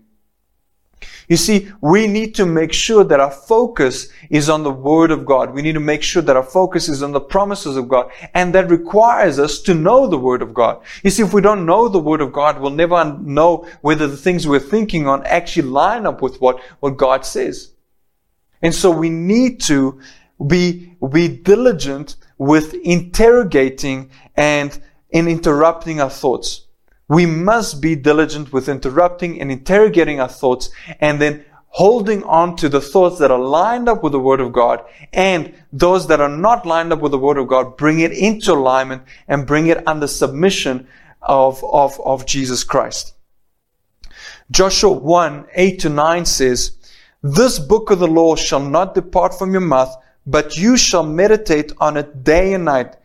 You 1.27 1.35
see, 1.35 1.69
we 1.81 2.07
need 2.07 2.35
to 2.35 2.45
make 2.45 2.71
sure 2.71 3.03
that 3.03 3.19
our 3.19 3.31
focus 3.31 4.07
is 4.29 4.49
on 4.49 4.63
the 4.63 4.71
Word 4.71 5.11
of 5.11 5.25
God. 5.25 5.53
We 5.53 5.61
need 5.61 5.73
to 5.73 5.79
make 5.81 6.01
sure 6.01 6.21
that 6.21 6.37
our 6.37 6.43
focus 6.43 6.87
is 6.87 7.03
on 7.03 7.11
the 7.11 7.19
promises 7.19 7.75
of 7.75 7.89
God. 7.89 8.11
And 8.33 8.55
that 8.55 8.69
requires 8.69 9.37
us 9.37 9.59
to 9.63 9.73
know 9.73 10.07
the 10.07 10.17
Word 10.17 10.41
of 10.41 10.53
God. 10.53 10.81
You 11.03 11.09
see, 11.09 11.23
if 11.23 11.33
we 11.33 11.41
don't 11.41 11.65
know 11.65 11.89
the 11.89 11.99
Word 11.99 12.21
of 12.21 12.31
God, 12.31 12.61
we'll 12.61 12.71
never 12.71 13.03
know 13.19 13.67
whether 13.81 14.07
the 14.07 14.15
things 14.15 14.47
we're 14.47 14.59
thinking 14.61 15.05
on 15.05 15.25
actually 15.25 15.67
line 15.67 16.05
up 16.05 16.21
with 16.21 16.39
what, 16.39 16.61
what 16.79 16.95
God 16.95 17.25
says. 17.25 17.73
And 18.61 18.73
so 18.73 18.89
we 18.89 19.09
need 19.09 19.59
to 19.61 19.99
be, 20.45 20.95
be 21.11 21.27
diligent 21.27 22.15
with 22.37 22.73
interrogating 22.73 24.11
and 24.35 24.79
in 25.09 25.27
interrupting 25.27 25.99
our 25.99 26.09
thoughts. 26.09 26.66
We 27.07 27.25
must 27.25 27.81
be 27.81 27.95
diligent 27.95 28.51
with 28.51 28.67
interrupting 28.67 29.39
and 29.39 29.51
interrogating 29.51 30.19
our 30.19 30.27
thoughts 30.27 30.69
and 30.99 31.21
then 31.21 31.45
holding 31.69 32.23
on 32.23 32.55
to 32.57 32.67
the 32.67 32.81
thoughts 32.81 33.19
that 33.19 33.31
are 33.31 33.39
lined 33.39 33.87
up 33.87 34.03
with 34.03 34.11
the 34.11 34.19
Word 34.19 34.41
of 34.41 34.51
God 34.51 34.83
and 35.13 35.53
those 35.71 36.07
that 36.07 36.19
are 36.19 36.29
not 36.29 36.65
lined 36.65 36.91
up 36.91 36.99
with 36.99 37.11
the 37.11 37.17
Word 37.17 37.37
of 37.37 37.47
God, 37.47 37.77
bring 37.77 37.99
it 37.99 38.11
into 38.11 38.53
alignment 38.53 39.03
and 39.27 39.47
bring 39.47 39.67
it 39.67 39.87
under 39.87 40.07
submission 40.07 40.87
of, 41.21 41.63
of, 41.63 41.99
of 42.01 42.25
Jesus 42.25 42.63
Christ. 42.63 43.13
Joshua 44.49 44.91
1, 44.91 45.47
8 45.53 45.79
to 45.79 45.89
9 45.89 46.25
says, 46.25 46.77
This 47.21 47.59
book 47.59 47.91
of 47.91 47.99
the 47.99 48.07
law 48.07 48.35
shall 48.35 48.61
not 48.61 48.95
depart 48.95 49.37
from 49.37 49.51
your 49.51 49.61
mouth, 49.61 49.93
but 50.25 50.57
you 50.57 50.77
shall 50.77 51.03
meditate 51.03 51.71
on 51.79 51.95
it 51.97 52.23
day 52.23 52.53
and 52.53 52.65
night 52.65 52.95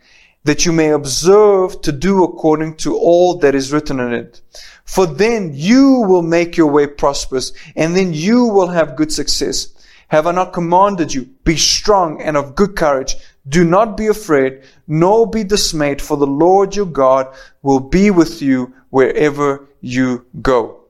that 0.43 0.65
you 0.65 0.71
may 0.71 0.89
observe 0.89 1.81
to 1.81 1.91
do 1.91 2.23
according 2.23 2.75
to 2.75 2.97
all 2.97 3.37
that 3.37 3.55
is 3.55 3.71
written 3.71 3.99
in 3.99 4.13
it. 4.13 4.41
For 4.85 5.05
then 5.05 5.51
you 5.53 6.05
will 6.07 6.21
make 6.21 6.57
your 6.57 6.71
way 6.71 6.87
prosperous, 6.87 7.53
and 7.75 7.95
then 7.95 8.13
you 8.13 8.45
will 8.45 8.67
have 8.67 8.95
good 8.95 9.11
success. 9.11 9.69
Have 10.09 10.27
I 10.27 10.31
not 10.31 10.53
commanded 10.53 11.13
you? 11.13 11.25
Be 11.43 11.57
strong 11.57 12.21
and 12.21 12.37
of 12.37 12.55
good 12.55 12.75
courage. 12.75 13.15
Do 13.47 13.63
not 13.63 13.97
be 13.97 14.07
afraid, 14.07 14.63
nor 14.87 15.29
be 15.29 15.43
dismayed, 15.43 16.01
for 16.01 16.17
the 16.17 16.27
Lord 16.27 16.75
your 16.75 16.85
God 16.85 17.33
will 17.61 17.79
be 17.79 18.11
with 18.11 18.41
you 18.41 18.73
wherever 18.89 19.67
you 19.81 20.25
go. 20.41 20.81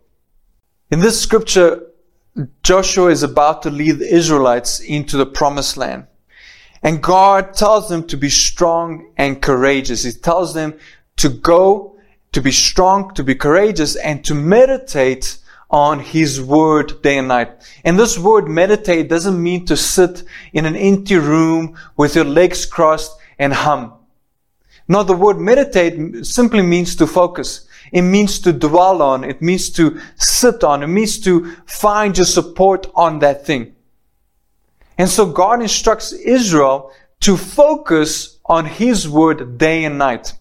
In 0.92 1.00
this 1.00 1.22
scripture, 1.22 1.82
Joshua 2.64 3.10
is 3.10 3.24
about 3.24 3.62
to 3.64 3.70
lead 3.70 4.00
the 4.00 4.14
Israelites 4.14 4.80
into 4.80 5.18
the 5.18 5.26
promised 5.26 5.78
land. 5.78 6.08
And 6.84 7.02
God 7.02 7.54
tells 7.54 7.88
them 7.88 8.06
to 8.08 8.18
be 8.18 8.30
strong 8.30 9.13
and 9.18 9.42
courageous. 9.42 10.04
He 10.04 10.12
tells 10.12 10.54
them 10.54 10.78
to 11.18 11.30
go, 11.30 11.98
to 12.34 12.42
be 12.42 12.52
strong, 12.52 13.13
to 13.16 13.24
be 13.24 13.36
courageous, 13.36 13.96
and 13.96 14.24
to 14.25 14.36
meditate 14.36 15.38
on 15.70 16.00
His 16.00 16.42
Word 16.42 17.02
day 17.02 17.18
and 17.18 17.30
night. 17.30 17.50
And 17.84 17.98
this 17.98 18.20
word 18.20 18.48
meditate 18.48 19.10
doesn't 19.10 19.42
mean 19.42 19.66
to 19.66 19.75
sit 19.75 20.24
in 20.52 20.66
an 20.66 20.75
empty 20.75 21.16
room 21.16 21.78
with 21.98 22.16
your 22.16 22.25
legs 22.25 22.66
crossed 22.66 23.18
and 23.40 23.54
hum. 23.54 23.94
No, 24.88 25.04
the 25.04 25.16
word 25.16 25.40
meditate 25.40 26.25
simply 26.25 26.62
means 26.62 26.96
to 26.98 27.08
focus. 27.08 27.68
It 27.92 28.02
means 28.02 28.40
to 28.42 28.52
dwell 28.52 29.02
on. 29.02 29.24
It 29.24 29.42
means 29.42 29.70
to 29.72 30.00
sit 30.18 30.63
on. 30.63 30.84
It 30.84 30.88
means 30.88 31.20
to 31.22 31.56
find 31.66 32.18
your 32.18 32.25
support 32.25 32.88
on 32.94 33.20
that 33.20 33.46
thing. 33.46 33.75
And 34.98 35.10
so 35.10 35.26
God 35.26 35.62
instructs 35.62 36.14
Israel 36.14 36.92
to 37.22 37.38
focus 37.38 38.40
on 38.46 38.66
His 38.66 39.08
word 39.08 39.58
day 39.58 39.86
and 39.86 39.98
night. 39.98 40.34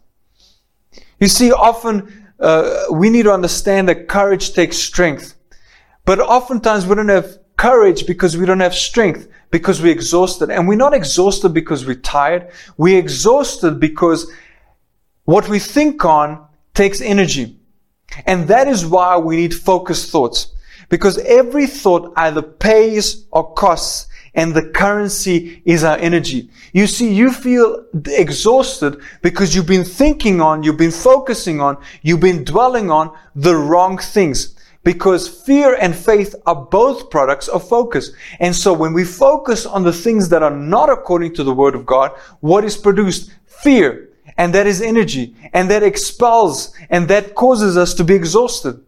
You 1.20 1.28
see, 1.28 1.52
often 1.52 2.26
uh, 2.40 2.84
we 2.90 3.08
need 3.08 3.22
to 3.22 3.32
understand 3.32 3.88
that 3.88 4.08
courage 4.08 4.52
takes 4.52 4.76
strength. 4.76 5.34
But 6.04 6.18
oftentimes 6.18 6.86
we 6.86 6.96
don't 6.96 7.08
have 7.08 7.38
courage 7.56 8.06
because 8.06 8.36
we 8.36 8.44
don't 8.44 8.60
have 8.60 8.74
strength, 8.74 9.28
because 9.52 9.80
we're 9.80 9.92
exhausted. 9.92 10.50
And 10.50 10.66
we're 10.66 10.74
not 10.74 10.94
exhausted 10.94 11.50
because 11.50 11.86
we're 11.86 11.94
tired. 11.94 12.50
We're 12.76 12.98
exhausted 12.98 13.78
because 13.78 14.30
what 15.24 15.48
we 15.48 15.60
think 15.60 16.04
on 16.04 16.44
takes 16.74 17.00
energy. 17.00 17.60
And 18.26 18.48
that 18.48 18.66
is 18.66 18.84
why 18.84 19.16
we 19.16 19.36
need 19.36 19.54
focused 19.54 20.10
thoughts. 20.10 20.48
Because 20.88 21.18
every 21.18 21.66
thought 21.66 22.12
either 22.16 22.42
pays 22.42 23.24
or 23.30 23.54
costs 23.54 24.08
and 24.34 24.54
the 24.54 24.70
currency 24.70 25.62
is 25.64 25.84
our 25.84 25.98
energy. 25.98 26.48
You 26.72 26.86
see, 26.86 27.12
you 27.12 27.30
feel 27.32 27.84
exhausted 28.06 29.00
because 29.20 29.54
you've 29.54 29.66
been 29.66 29.84
thinking 29.84 30.40
on, 30.40 30.62
you've 30.62 30.78
been 30.78 30.90
focusing 30.90 31.60
on, 31.60 31.76
you've 32.00 32.20
been 32.20 32.44
dwelling 32.44 32.90
on 32.90 33.16
the 33.34 33.54
wrong 33.54 33.98
things. 33.98 34.56
Because 34.84 35.28
fear 35.28 35.76
and 35.80 35.94
faith 35.94 36.34
are 36.44 36.56
both 36.56 37.08
products 37.08 37.46
of 37.46 37.68
focus. 37.68 38.10
And 38.40 38.56
so 38.56 38.72
when 38.72 38.92
we 38.92 39.04
focus 39.04 39.64
on 39.64 39.84
the 39.84 39.92
things 39.92 40.28
that 40.30 40.42
are 40.42 40.50
not 40.50 40.88
according 40.88 41.34
to 41.34 41.44
the 41.44 41.54
Word 41.54 41.76
of 41.76 41.86
God, 41.86 42.10
what 42.40 42.64
is 42.64 42.76
produced? 42.76 43.32
Fear. 43.46 44.08
And 44.38 44.52
that 44.54 44.66
is 44.66 44.82
energy. 44.82 45.36
And 45.52 45.70
that 45.70 45.84
expels 45.84 46.74
and 46.90 47.06
that 47.08 47.36
causes 47.36 47.76
us 47.76 47.94
to 47.94 48.02
be 48.02 48.14
exhausted. 48.14 48.82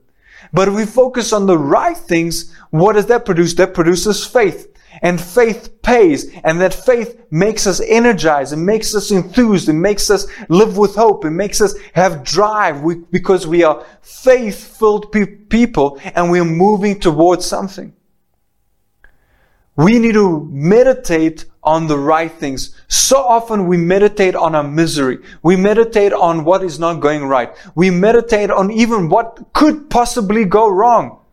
But 0.53 0.69
if 0.69 0.75
we 0.75 0.85
focus 0.85 1.33
on 1.33 1.47
the 1.47 1.59
right 1.59 1.97
things, 1.97 2.53
what 2.71 2.95
does 2.95 3.07
that 3.07 3.25
produce? 3.25 3.55
That 3.55 3.75
produces 3.75 4.27
faith. 4.27 4.74
And 5.03 5.21
faith 5.21 5.83
pays. 5.83 6.31
And 6.45 6.61
that 6.61 6.73
faith 6.73 7.21
makes 7.31 7.67
us 7.67 7.81
energized. 7.81 8.53
It 8.53 8.57
makes 8.57 8.95
us 8.95 9.11
enthused. 9.11 9.69
It 9.69 9.75
makes 9.75 10.11
us 10.11 10.27
live 10.49 10.77
with 10.77 10.95
hope. 10.95 11.25
It 11.25 11.31
makes 11.31 11.61
us 11.61 11.75
have 11.95 12.25
drive 12.25 12.81
we, 12.83 12.97
because 13.11 13.47
we 13.47 13.65
are 13.65 13.85
faith-filled 14.03 15.13
pe- 15.13 15.27
people 15.27 16.01
and 16.15 16.31
we're 16.31 16.45
moving 16.45 17.01
towards 17.01 17.45
something. 17.45 17.93
We 19.77 19.99
need 19.99 20.13
to 20.15 20.49
meditate 20.53 21.47
on 21.65 21.89
the 21.89 21.99
right 21.99 22.31
things. 22.31 22.77
So 22.87 23.17
often 23.17 23.67
we 23.67 23.77
meditate 23.77 24.37
on 24.37 24.55
our 24.55 24.63
misery. 24.63 25.19
We 25.43 25.57
meditate 25.57 26.13
on 26.13 26.45
what 26.45 26.63
is 26.63 26.79
not 26.79 27.01
going 27.01 27.25
right. 27.25 27.53
We 27.75 27.91
meditate 27.91 28.51
on 28.51 28.71
even 28.71 29.09
what 29.09 29.53
could 29.53 29.91
possibly 29.91 30.45
go 30.45 30.69
wrong. 30.69 31.24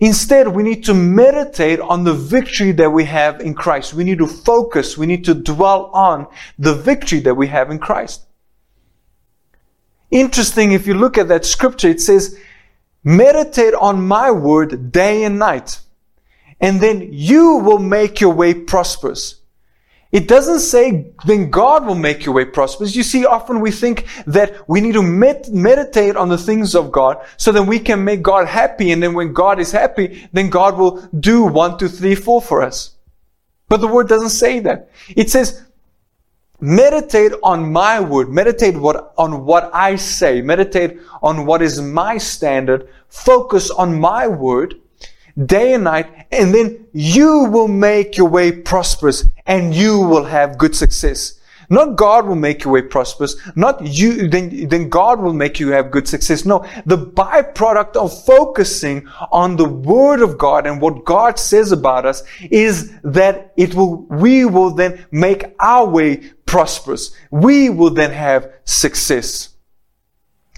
Instead, 0.00 0.48
we 0.48 0.62
need 0.62 0.84
to 0.84 0.94
meditate 0.94 1.80
on 1.80 2.04
the 2.04 2.14
victory 2.14 2.72
that 2.72 2.90
we 2.90 3.04
have 3.04 3.40
in 3.40 3.54
Christ. 3.54 3.94
We 3.94 4.04
need 4.04 4.18
to 4.18 4.26
focus. 4.26 4.98
We 4.98 5.06
need 5.06 5.24
to 5.26 5.34
dwell 5.34 5.86
on 5.86 6.26
the 6.58 6.74
victory 6.74 7.20
that 7.20 7.34
we 7.34 7.46
have 7.46 7.70
in 7.70 7.78
Christ. 7.78 8.22
Interesting, 10.10 10.72
if 10.72 10.86
you 10.86 10.94
look 10.94 11.16
at 11.16 11.28
that 11.28 11.44
scripture, 11.44 11.88
it 11.88 12.00
says, 12.00 12.38
meditate 13.02 13.74
on 13.74 14.06
my 14.06 14.30
word 14.30 14.92
day 14.92 15.24
and 15.24 15.38
night 15.38 15.80
and 16.64 16.80
then 16.80 17.08
you 17.12 17.56
will 17.56 17.78
make 17.78 18.20
your 18.20 18.32
way 18.32 18.54
prosperous. 18.54 19.40
It 20.14 20.28
doesn't 20.28 20.60
say 20.60 21.10
then 21.26 21.50
God 21.50 21.84
will 21.86 21.96
make 21.96 22.24
your 22.24 22.36
way 22.36 22.44
prosperous. 22.44 22.94
You 22.94 23.02
see, 23.02 23.26
often 23.26 23.58
we 23.58 23.72
think 23.72 24.06
that 24.28 24.68
we 24.68 24.80
need 24.80 24.92
to 24.92 25.02
med- 25.02 25.48
meditate 25.52 26.14
on 26.14 26.28
the 26.28 26.38
things 26.38 26.76
of 26.76 26.92
God 26.92 27.18
so 27.36 27.50
that 27.50 27.64
we 27.64 27.80
can 27.80 28.04
make 28.04 28.22
God 28.22 28.46
happy. 28.46 28.92
And 28.92 29.02
then 29.02 29.14
when 29.14 29.32
God 29.32 29.58
is 29.58 29.72
happy, 29.72 30.28
then 30.32 30.50
God 30.50 30.78
will 30.78 31.00
do 31.18 31.42
one, 31.42 31.78
two, 31.78 31.88
three, 31.88 32.14
four 32.14 32.40
for 32.40 32.62
us. 32.62 32.94
But 33.68 33.80
the 33.80 33.88
word 33.88 34.08
doesn't 34.08 34.28
say 34.28 34.60
that. 34.60 34.88
It 35.16 35.30
says, 35.30 35.64
meditate 36.60 37.32
on 37.42 37.72
my 37.72 37.98
word. 37.98 38.28
Meditate 38.28 38.76
what, 38.76 39.14
on 39.18 39.44
what 39.44 39.68
I 39.74 39.96
say. 39.96 40.40
Meditate 40.42 41.00
on 41.24 41.44
what 41.44 41.60
is 41.60 41.80
my 41.80 42.18
standard. 42.18 42.88
Focus 43.08 43.68
on 43.68 43.98
my 43.98 44.28
word 44.28 44.76
day 45.46 45.74
and 45.74 45.84
night, 45.84 46.26
and 46.30 46.54
then 46.54 46.86
you 46.92 47.44
will 47.44 47.68
make 47.68 48.16
your 48.16 48.28
way 48.28 48.52
prosperous 48.52 49.26
and 49.46 49.74
you 49.74 49.98
will 49.98 50.24
have 50.24 50.58
good 50.58 50.74
success. 50.74 51.40
Not 51.70 51.96
God 51.96 52.26
will 52.26 52.36
make 52.36 52.64
your 52.64 52.74
way 52.74 52.82
prosperous. 52.82 53.36
Not 53.56 53.84
you, 53.86 54.28
then, 54.28 54.68
then 54.68 54.88
God 54.88 55.20
will 55.20 55.32
make 55.32 55.58
you 55.58 55.70
have 55.70 55.90
good 55.90 56.06
success. 56.06 56.44
No, 56.44 56.64
the 56.84 56.98
byproduct 56.98 57.96
of 57.96 58.24
focusing 58.24 59.08
on 59.32 59.56
the 59.56 59.68
Word 59.68 60.20
of 60.20 60.36
God 60.38 60.66
and 60.66 60.80
what 60.80 61.04
God 61.04 61.38
says 61.38 61.72
about 61.72 62.04
us 62.04 62.22
is 62.50 62.92
that 63.02 63.52
it 63.56 63.74
will, 63.74 64.02
we 64.02 64.44
will 64.44 64.70
then 64.70 65.06
make 65.10 65.44
our 65.58 65.88
way 65.88 66.16
prosperous. 66.46 67.16
We 67.30 67.70
will 67.70 67.90
then 67.90 68.10
have 68.10 68.52
success. 68.64 69.50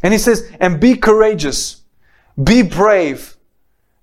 And 0.02 0.12
he 0.12 0.18
says, 0.18 0.50
and 0.60 0.80
be 0.80 0.96
courageous. 0.96 1.82
Be 2.42 2.62
brave. 2.62 3.35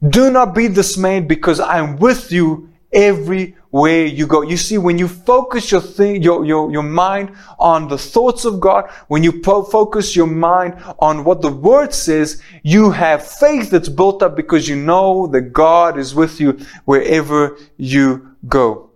Do 0.07 0.29
not 0.29 0.53
be 0.53 0.67
dismayed 0.67 1.27
because 1.27 1.59
I 1.59 1.77
am 1.77 1.97
with 1.97 2.31
you 2.31 2.69
everywhere 2.91 4.05
you 4.05 4.27
go. 4.27 4.41
You 4.41 4.57
see, 4.57 4.77
when 4.77 4.97
you 4.97 5.07
focus 5.07 5.71
your 5.71 5.81
thing, 5.81 6.21
your, 6.21 6.45
your, 6.45 6.71
your 6.71 6.83
mind 6.83 7.35
on 7.57 7.87
the 7.87 7.97
thoughts 7.97 8.45
of 8.45 8.59
God, 8.59 8.89
when 9.07 9.23
you 9.23 9.41
po- 9.41 9.63
focus 9.63 10.15
your 10.15 10.27
mind 10.27 10.75
on 10.99 11.23
what 11.23 11.41
the 11.41 11.51
word 11.51 11.93
says, 11.93 12.41
you 12.63 12.91
have 12.91 13.25
faith 13.25 13.71
that's 13.71 13.89
built 13.89 14.21
up 14.21 14.35
because 14.35 14.67
you 14.67 14.75
know 14.75 15.27
that 15.27 15.53
God 15.53 15.97
is 15.97 16.13
with 16.13 16.39
you 16.39 16.59
wherever 16.85 17.57
you 17.77 18.35
go. 18.47 18.89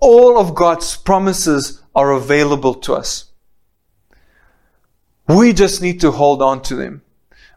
All 0.00 0.38
of 0.38 0.54
God's 0.54 0.96
promises 0.96 1.80
are 1.94 2.12
available 2.12 2.74
to 2.74 2.94
us. 2.94 3.32
We 5.28 5.52
just 5.52 5.80
need 5.80 6.00
to 6.00 6.10
hold 6.10 6.42
on 6.42 6.62
to 6.62 6.74
them. 6.74 7.02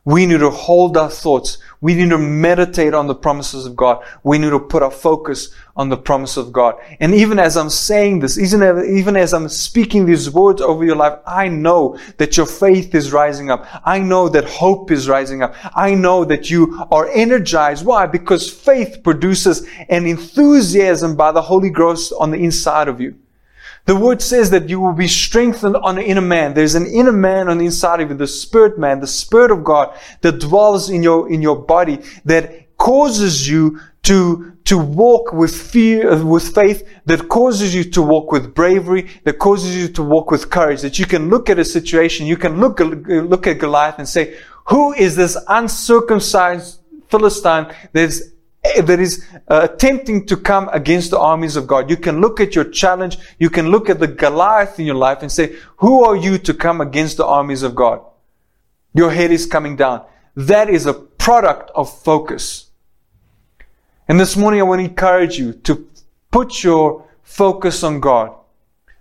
We 0.09 0.25
need 0.25 0.39
to 0.39 0.49
hold 0.49 0.97
our 0.97 1.07
thoughts. 1.07 1.59
We 1.81 1.93
need 1.93 2.09
to 2.09 2.17
meditate 2.17 2.95
on 2.95 3.05
the 3.05 3.13
promises 3.13 3.67
of 3.67 3.75
God. 3.75 4.03
We 4.23 4.39
need 4.39 4.49
to 4.49 4.59
put 4.59 4.81
our 4.81 4.89
focus 4.89 5.53
on 5.75 5.89
the 5.89 5.97
promise 5.97 6.35
of 6.35 6.51
God. 6.51 6.73
And 6.99 7.13
even 7.13 7.37
as 7.37 7.55
I'm 7.55 7.69
saying 7.69 8.19
this, 8.19 8.35
even 8.39 9.15
as 9.15 9.33
I'm 9.35 9.47
speaking 9.49 10.07
these 10.07 10.27
words 10.31 10.61
over 10.61 10.83
your 10.83 10.95
life, 10.95 11.19
I 11.27 11.47
know 11.47 11.99
that 12.17 12.37
your 12.37 12.47
faith 12.47 12.95
is 12.95 13.13
rising 13.13 13.51
up. 13.51 13.67
I 13.85 13.99
know 13.99 14.29
that 14.29 14.45
hope 14.49 14.89
is 14.89 15.07
rising 15.07 15.43
up. 15.43 15.53
I 15.77 15.93
know 15.93 16.25
that 16.25 16.49
you 16.49 16.83
are 16.89 17.07
energized. 17.09 17.85
Why? 17.85 18.07
Because 18.07 18.51
faith 18.51 19.03
produces 19.03 19.67
an 19.89 20.07
enthusiasm 20.07 21.15
by 21.17 21.31
the 21.31 21.43
Holy 21.43 21.69
Ghost 21.69 22.13
on 22.19 22.31
the 22.31 22.39
inside 22.39 22.87
of 22.87 22.99
you. 22.99 23.13
The 23.85 23.95
word 23.95 24.21
says 24.21 24.51
that 24.51 24.69
you 24.69 24.79
will 24.79 24.93
be 24.93 25.07
strengthened 25.07 25.75
on 25.75 25.95
the 25.95 26.03
inner 26.03 26.21
man. 26.21 26.53
There's 26.53 26.75
an 26.75 26.85
inner 26.85 27.11
man 27.11 27.49
on 27.49 27.57
the 27.57 27.65
inside 27.65 28.01
of 28.01 28.09
you, 28.09 28.15
the 28.15 28.27
spirit 28.27 28.77
man, 28.77 28.99
the 28.99 29.07
spirit 29.07 29.51
of 29.51 29.63
God 29.63 29.97
that 30.21 30.39
dwells 30.39 30.89
in 30.89 31.01
your, 31.01 31.31
in 31.31 31.41
your 31.41 31.57
body 31.57 31.99
that 32.25 32.77
causes 32.77 33.49
you 33.49 33.79
to, 34.03 34.53
to 34.65 34.77
walk 34.77 35.33
with 35.33 35.53
fear, 35.55 36.23
with 36.23 36.53
faith, 36.53 36.87
that 37.05 37.27
causes 37.29 37.75
you 37.75 37.83
to 37.83 38.01
walk 38.01 38.31
with 38.31 38.53
bravery, 38.53 39.09
that 39.23 39.39
causes 39.39 39.75
you 39.75 39.87
to 39.89 40.03
walk 40.03 40.31
with 40.31 40.49
courage, 40.49 40.81
that 40.81 40.99
you 40.99 41.05
can 41.05 41.29
look 41.29 41.49
at 41.49 41.59
a 41.59 41.65
situation, 41.65 42.25
you 42.25 42.37
can 42.37 42.59
look, 42.59 42.79
look 42.79 43.47
at 43.47 43.59
Goliath 43.59 43.97
and 43.97 44.07
say, 44.07 44.37
who 44.65 44.93
is 44.93 45.15
this 45.15 45.37
uncircumcised 45.47 46.79
Philistine 47.09 47.73
that's 47.91 48.21
that 48.63 48.99
is 48.99 49.25
uh, 49.47 49.67
attempting 49.71 50.25
to 50.27 50.35
come 50.35 50.69
against 50.69 51.11
the 51.11 51.19
armies 51.19 51.55
of 51.55 51.65
God. 51.65 51.89
You 51.89 51.97
can 51.97 52.19
look 52.19 52.39
at 52.39 52.55
your 52.55 52.65
challenge. 52.65 53.17
You 53.37 53.49
can 53.49 53.69
look 53.69 53.89
at 53.89 53.99
the 53.99 54.07
Goliath 54.07 54.79
in 54.79 54.85
your 54.85 54.95
life 54.95 55.21
and 55.21 55.31
say, 55.31 55.55
who 55.77 56.03
are 56.03 56.15
you 56.15 56.37
to 56.39 56.53
come 56.53 56.81
against 56.81 57.17
the 57.17 57.25
armies 57.25 57.63
of 57.63 57.73
God? 57.73 58.01
Your 58.93 59.11
head 59.11 59.31
is 59.31 59.45
coming 59.45 59.75
down. 59.75 60.05
That 60.35 60.69
is 60.69 60.85
a 60.85 60.93
product 60.93 61.71
of 61.73 62.01
focus. 62.01 62.69
And 64.07 64.19
this 64.19 64.35
morning 64.35 64.59
I 64.59 64.63
want 64.63 64.79
to 64.79 64.85
encourage 64.85 65.37
you 65.37 65.53
to 65.53 65.87
put 66.31 66.63
your 66.63 67.07
focus 67.23 67.83
on 67.83 67.99
God. 67.99 68.35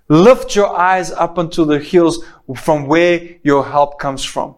Lift 0.08 0.54
your 0.54 0.74
eyes 0.74 1.10
up 1.10 1.38
unto 1.38 1.64
the 1.64 1.78
hills 1.78 2.24
from 2.56 2.86
where 2.86 3.36
your 3.42 3.66
help 3.66 3.98
comes 3.98 4.24
from. 4.24 4.54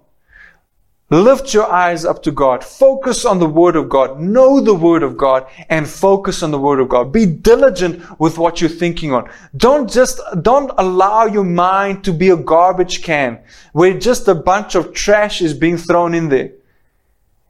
Lift 1.10 1.52
your 1.52 1.68
eyes 1.68 2.04
up 2.04 2.22
to 2.22 2.30
God. 2.30 2.62
Focus 2.62 3.24
on 3.24 3.40
the 3.40 3.48
Word 3.48 3.74
of 3.74 3.88
God. 3.88 4.20
Know 4.20 4.60
the 4.60 4.74
Word 4.74 5.02
of 5.02 5.16
God 5.16 5.44
and 5.68 5.88
focus 5.88 6.40
on 6.44 6.52
the 6.52 6.58
Word 6.58 6.78
of 6.78 6.88
God. 6.88 7.12
Be 7.12 7.26
diligent 7.26 8.20
with 8.20 8.38
what 8.38 8.60
you're 8.60 8.70
thinking 8.70 9.12
on. 9.12 9.28
Don't 9.56 9.90
just, 9.90 10.20
don't 10.42 10.70
allow 10.78 11.26
your 11.26 11.44
mind 11.44 12.04
to 12.04 12.12
be 12.12 12.28
a 12.28 12.36
garbage 12.36 13.02
can 13.02 13.40
where 13.72 13.98
just 13.98 14.28
a 14.28 14.36
bunch 14.36 14.76
of 14.76 14.94
trash 14.94 15.42
is 15.42 15.52
being 15.52 15.76
thrown 15.76 16.14
in 16.14 16.28
there. 16.28 16.52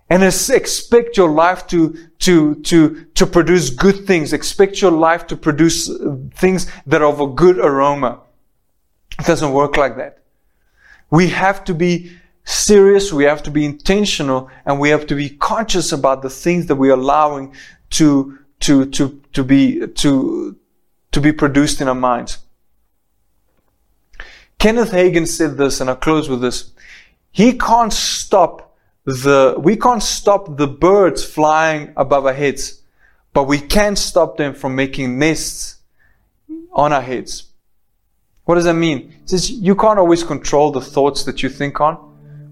And 0.09 0.25
expect 0.25 1.18
your 1.18 1.31
life 1.31 1.66
to, 1.68 1.96
to, 2.20 2.55
to, 2.62 3.05
to 3.14 3.27
produce 3.27 3.68
good 3.68 4.07
things. 4.07 4.33
Expect 4.33 4.81
your 4.81 4.90
life 4.90 5.27
to 5.29 5.37
produce 5.37 5.88
uh, 5.88 6.16
things 6.35 6.66
that 6.87 7.03
are 7.03 7.09
of 7.09 7.20
a 7.20 7.27
good 7.29 7.59
aroma. 7.59 8.20
It 9.18 9.27
doesn't 9.27 9.53
work 9.53 9.77
like 9.77 9.99
that. 9.99 10.18
We 11.11 11.29
have 11.29 11.62
to 11.64 11.75
be 11.75 12.16
serious, 12.50 13.12
we 13.12 13.24
have 13.24 13.42
to 13.44 13.50
be 13.50 13.64
intentional, 13.64 14.50
and 14.66 14.80
we 14.80 14.90
have 14.90 15.06
to 15.06 15.14
be 15.14 15.30
conscious 15.30 15.92
about 15.92 16.22
the 16.22 16.30
things 16.30 16.66
that 16.66 16.76
we're 16.76 16.94
allowing 16.94 17.54
to, 17.90 18.38
to, 18.60 18.86
to, 18.86 19.20
to 19.32 19.44
be, 19.44 19.86
to, 19.86 20.56
to 21.12 21.20
be 21.20 21.32
produced 21.32 21.80
in 21.80 21.88
our 21.88 21.94
minds. 21.94 22.38
Kenneth 24.58 24.90
Hagin 24.90 25.26
said 25.26 25.56
this, 25.56 25.80
and 25.80 25.88
I'll 25.88 25.96
close 25.96 26.28
with 26.28 26.40
this. 26.40 26.72
He 27.30 27.56
can't 27.56 27.92
stop 27.92 28.76
the, 29.04 29.54
we 29.58 29.76
can't 29.76 30.02
stop 30.02 30.56
the 30.56 30.66
birds 30.66 31.24
flying 31.24 31.92
above 31.96 32.26
our 32.26 32.34
heads, 32.34 32.82
but 33.32 33.44
we 33.44 33.58
can 33.60 33.96
stop 33.96 34.36
them 34.36 34.54
from 34.54 34.74
making 34.74 35.18
nests 35.18 35.76
on 36.72 36.92
our 36.92 37.00
heads. 37.00 37.44
What 38.44 38.56
does 38.56 38.64
that 38.64 38.74
mean? 38.74 39.14
It 39.22 39.30
says 39.30 39.50
you 39.50 39.76
can't 39.76 39.98
always 39.98 40.24
control 40.24 40.72
the 40.72 40.80
thoughts 40.80 41.24
that 41.24 41.42
you 41.42 41.48
think 41.48 41.80
on 41.80 42.10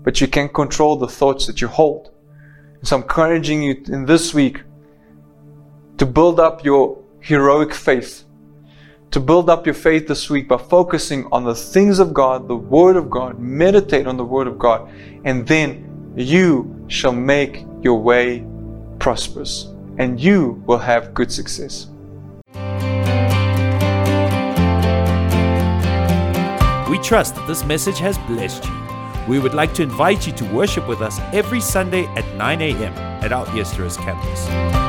but 0.08 0.22
you 0.22 0.26
can 0.26 0.48
control 0.48 0.96
the 0.96 1.06
thoughts 1.06 1.46
that 1.46 1.60
you 1.60 1.68
hold. 1.68 2.10
So 2.82 2.96
I'm 2.96 3.02
encouraging 3.02 3.62
you 3.62 3.82
in 3.88 4.06
this 4.06 4.32
week, 4.32 4.62
to 5.98 6.06
build 6.06 6.40
up 6.40 6.64
your 6.64 6.98
heroic 7.20 7.74
faith, 7.74 8.24
to 9.10 9.20
build 9.20 9.50
up 9.50 9.66
your 9.66 9.74
faith 9.74 10.08
this 10.08 10.30
week 10.30 10.48
by 10.48 10.56
focusing 10.56 11.28
on 11.30 11.44
the 11.44 11.54
things 11.54 11.98
of 11.98 12.14
God, 12.14 12.48
the 12.48 12.56
Word 12.56 12.96
of 12.96 13.10
God, 13.10 13.38
meditate 13.38 14.06
on 14.06 14.16
the 14.16 14.24
Word 14.24 14.46
of 14.46 14.58
God, 14.58 14.90
and 15.26 15.46
then 15.46 16.14
you 16.16 16.86
shall 16.88 17.12
make 17.12 17.66
your 17.82 18.00
way 18.00 18.46
prosperous 19.00 19.74
and 19.98 20.18
you 20.18 20.62
will 20.64 20.78
have 20.78 21.12
good 21.12 21.30
success. 21.30 21.88
We 26.88 26.98
trust 27.00 27.34
that 27.34 27.44
this 27.46 27.62
message 27.62 27.98
has 27.98 28.16
blessed 28.16 28.64
you. 28.64 28.77
We 29.28 29.38
would 29.38 29.52
like 29.52 29.74
to 29.74 29.82
invite 29.82 30.26
you 30.26 30.32
to 30.32 30.44
worship 30.46 30.88
with 30.88 31.02
us 31.02 31.20
every 31.34 31.60
Sunday 31.60 32.06
at 32.16 32.26
9 32.36 32.62
a.m. 32.62 32.94
at 33.22 33.30
our 33.30 33.46
Easter's 33.54 33.98
campus. 33.98 34.87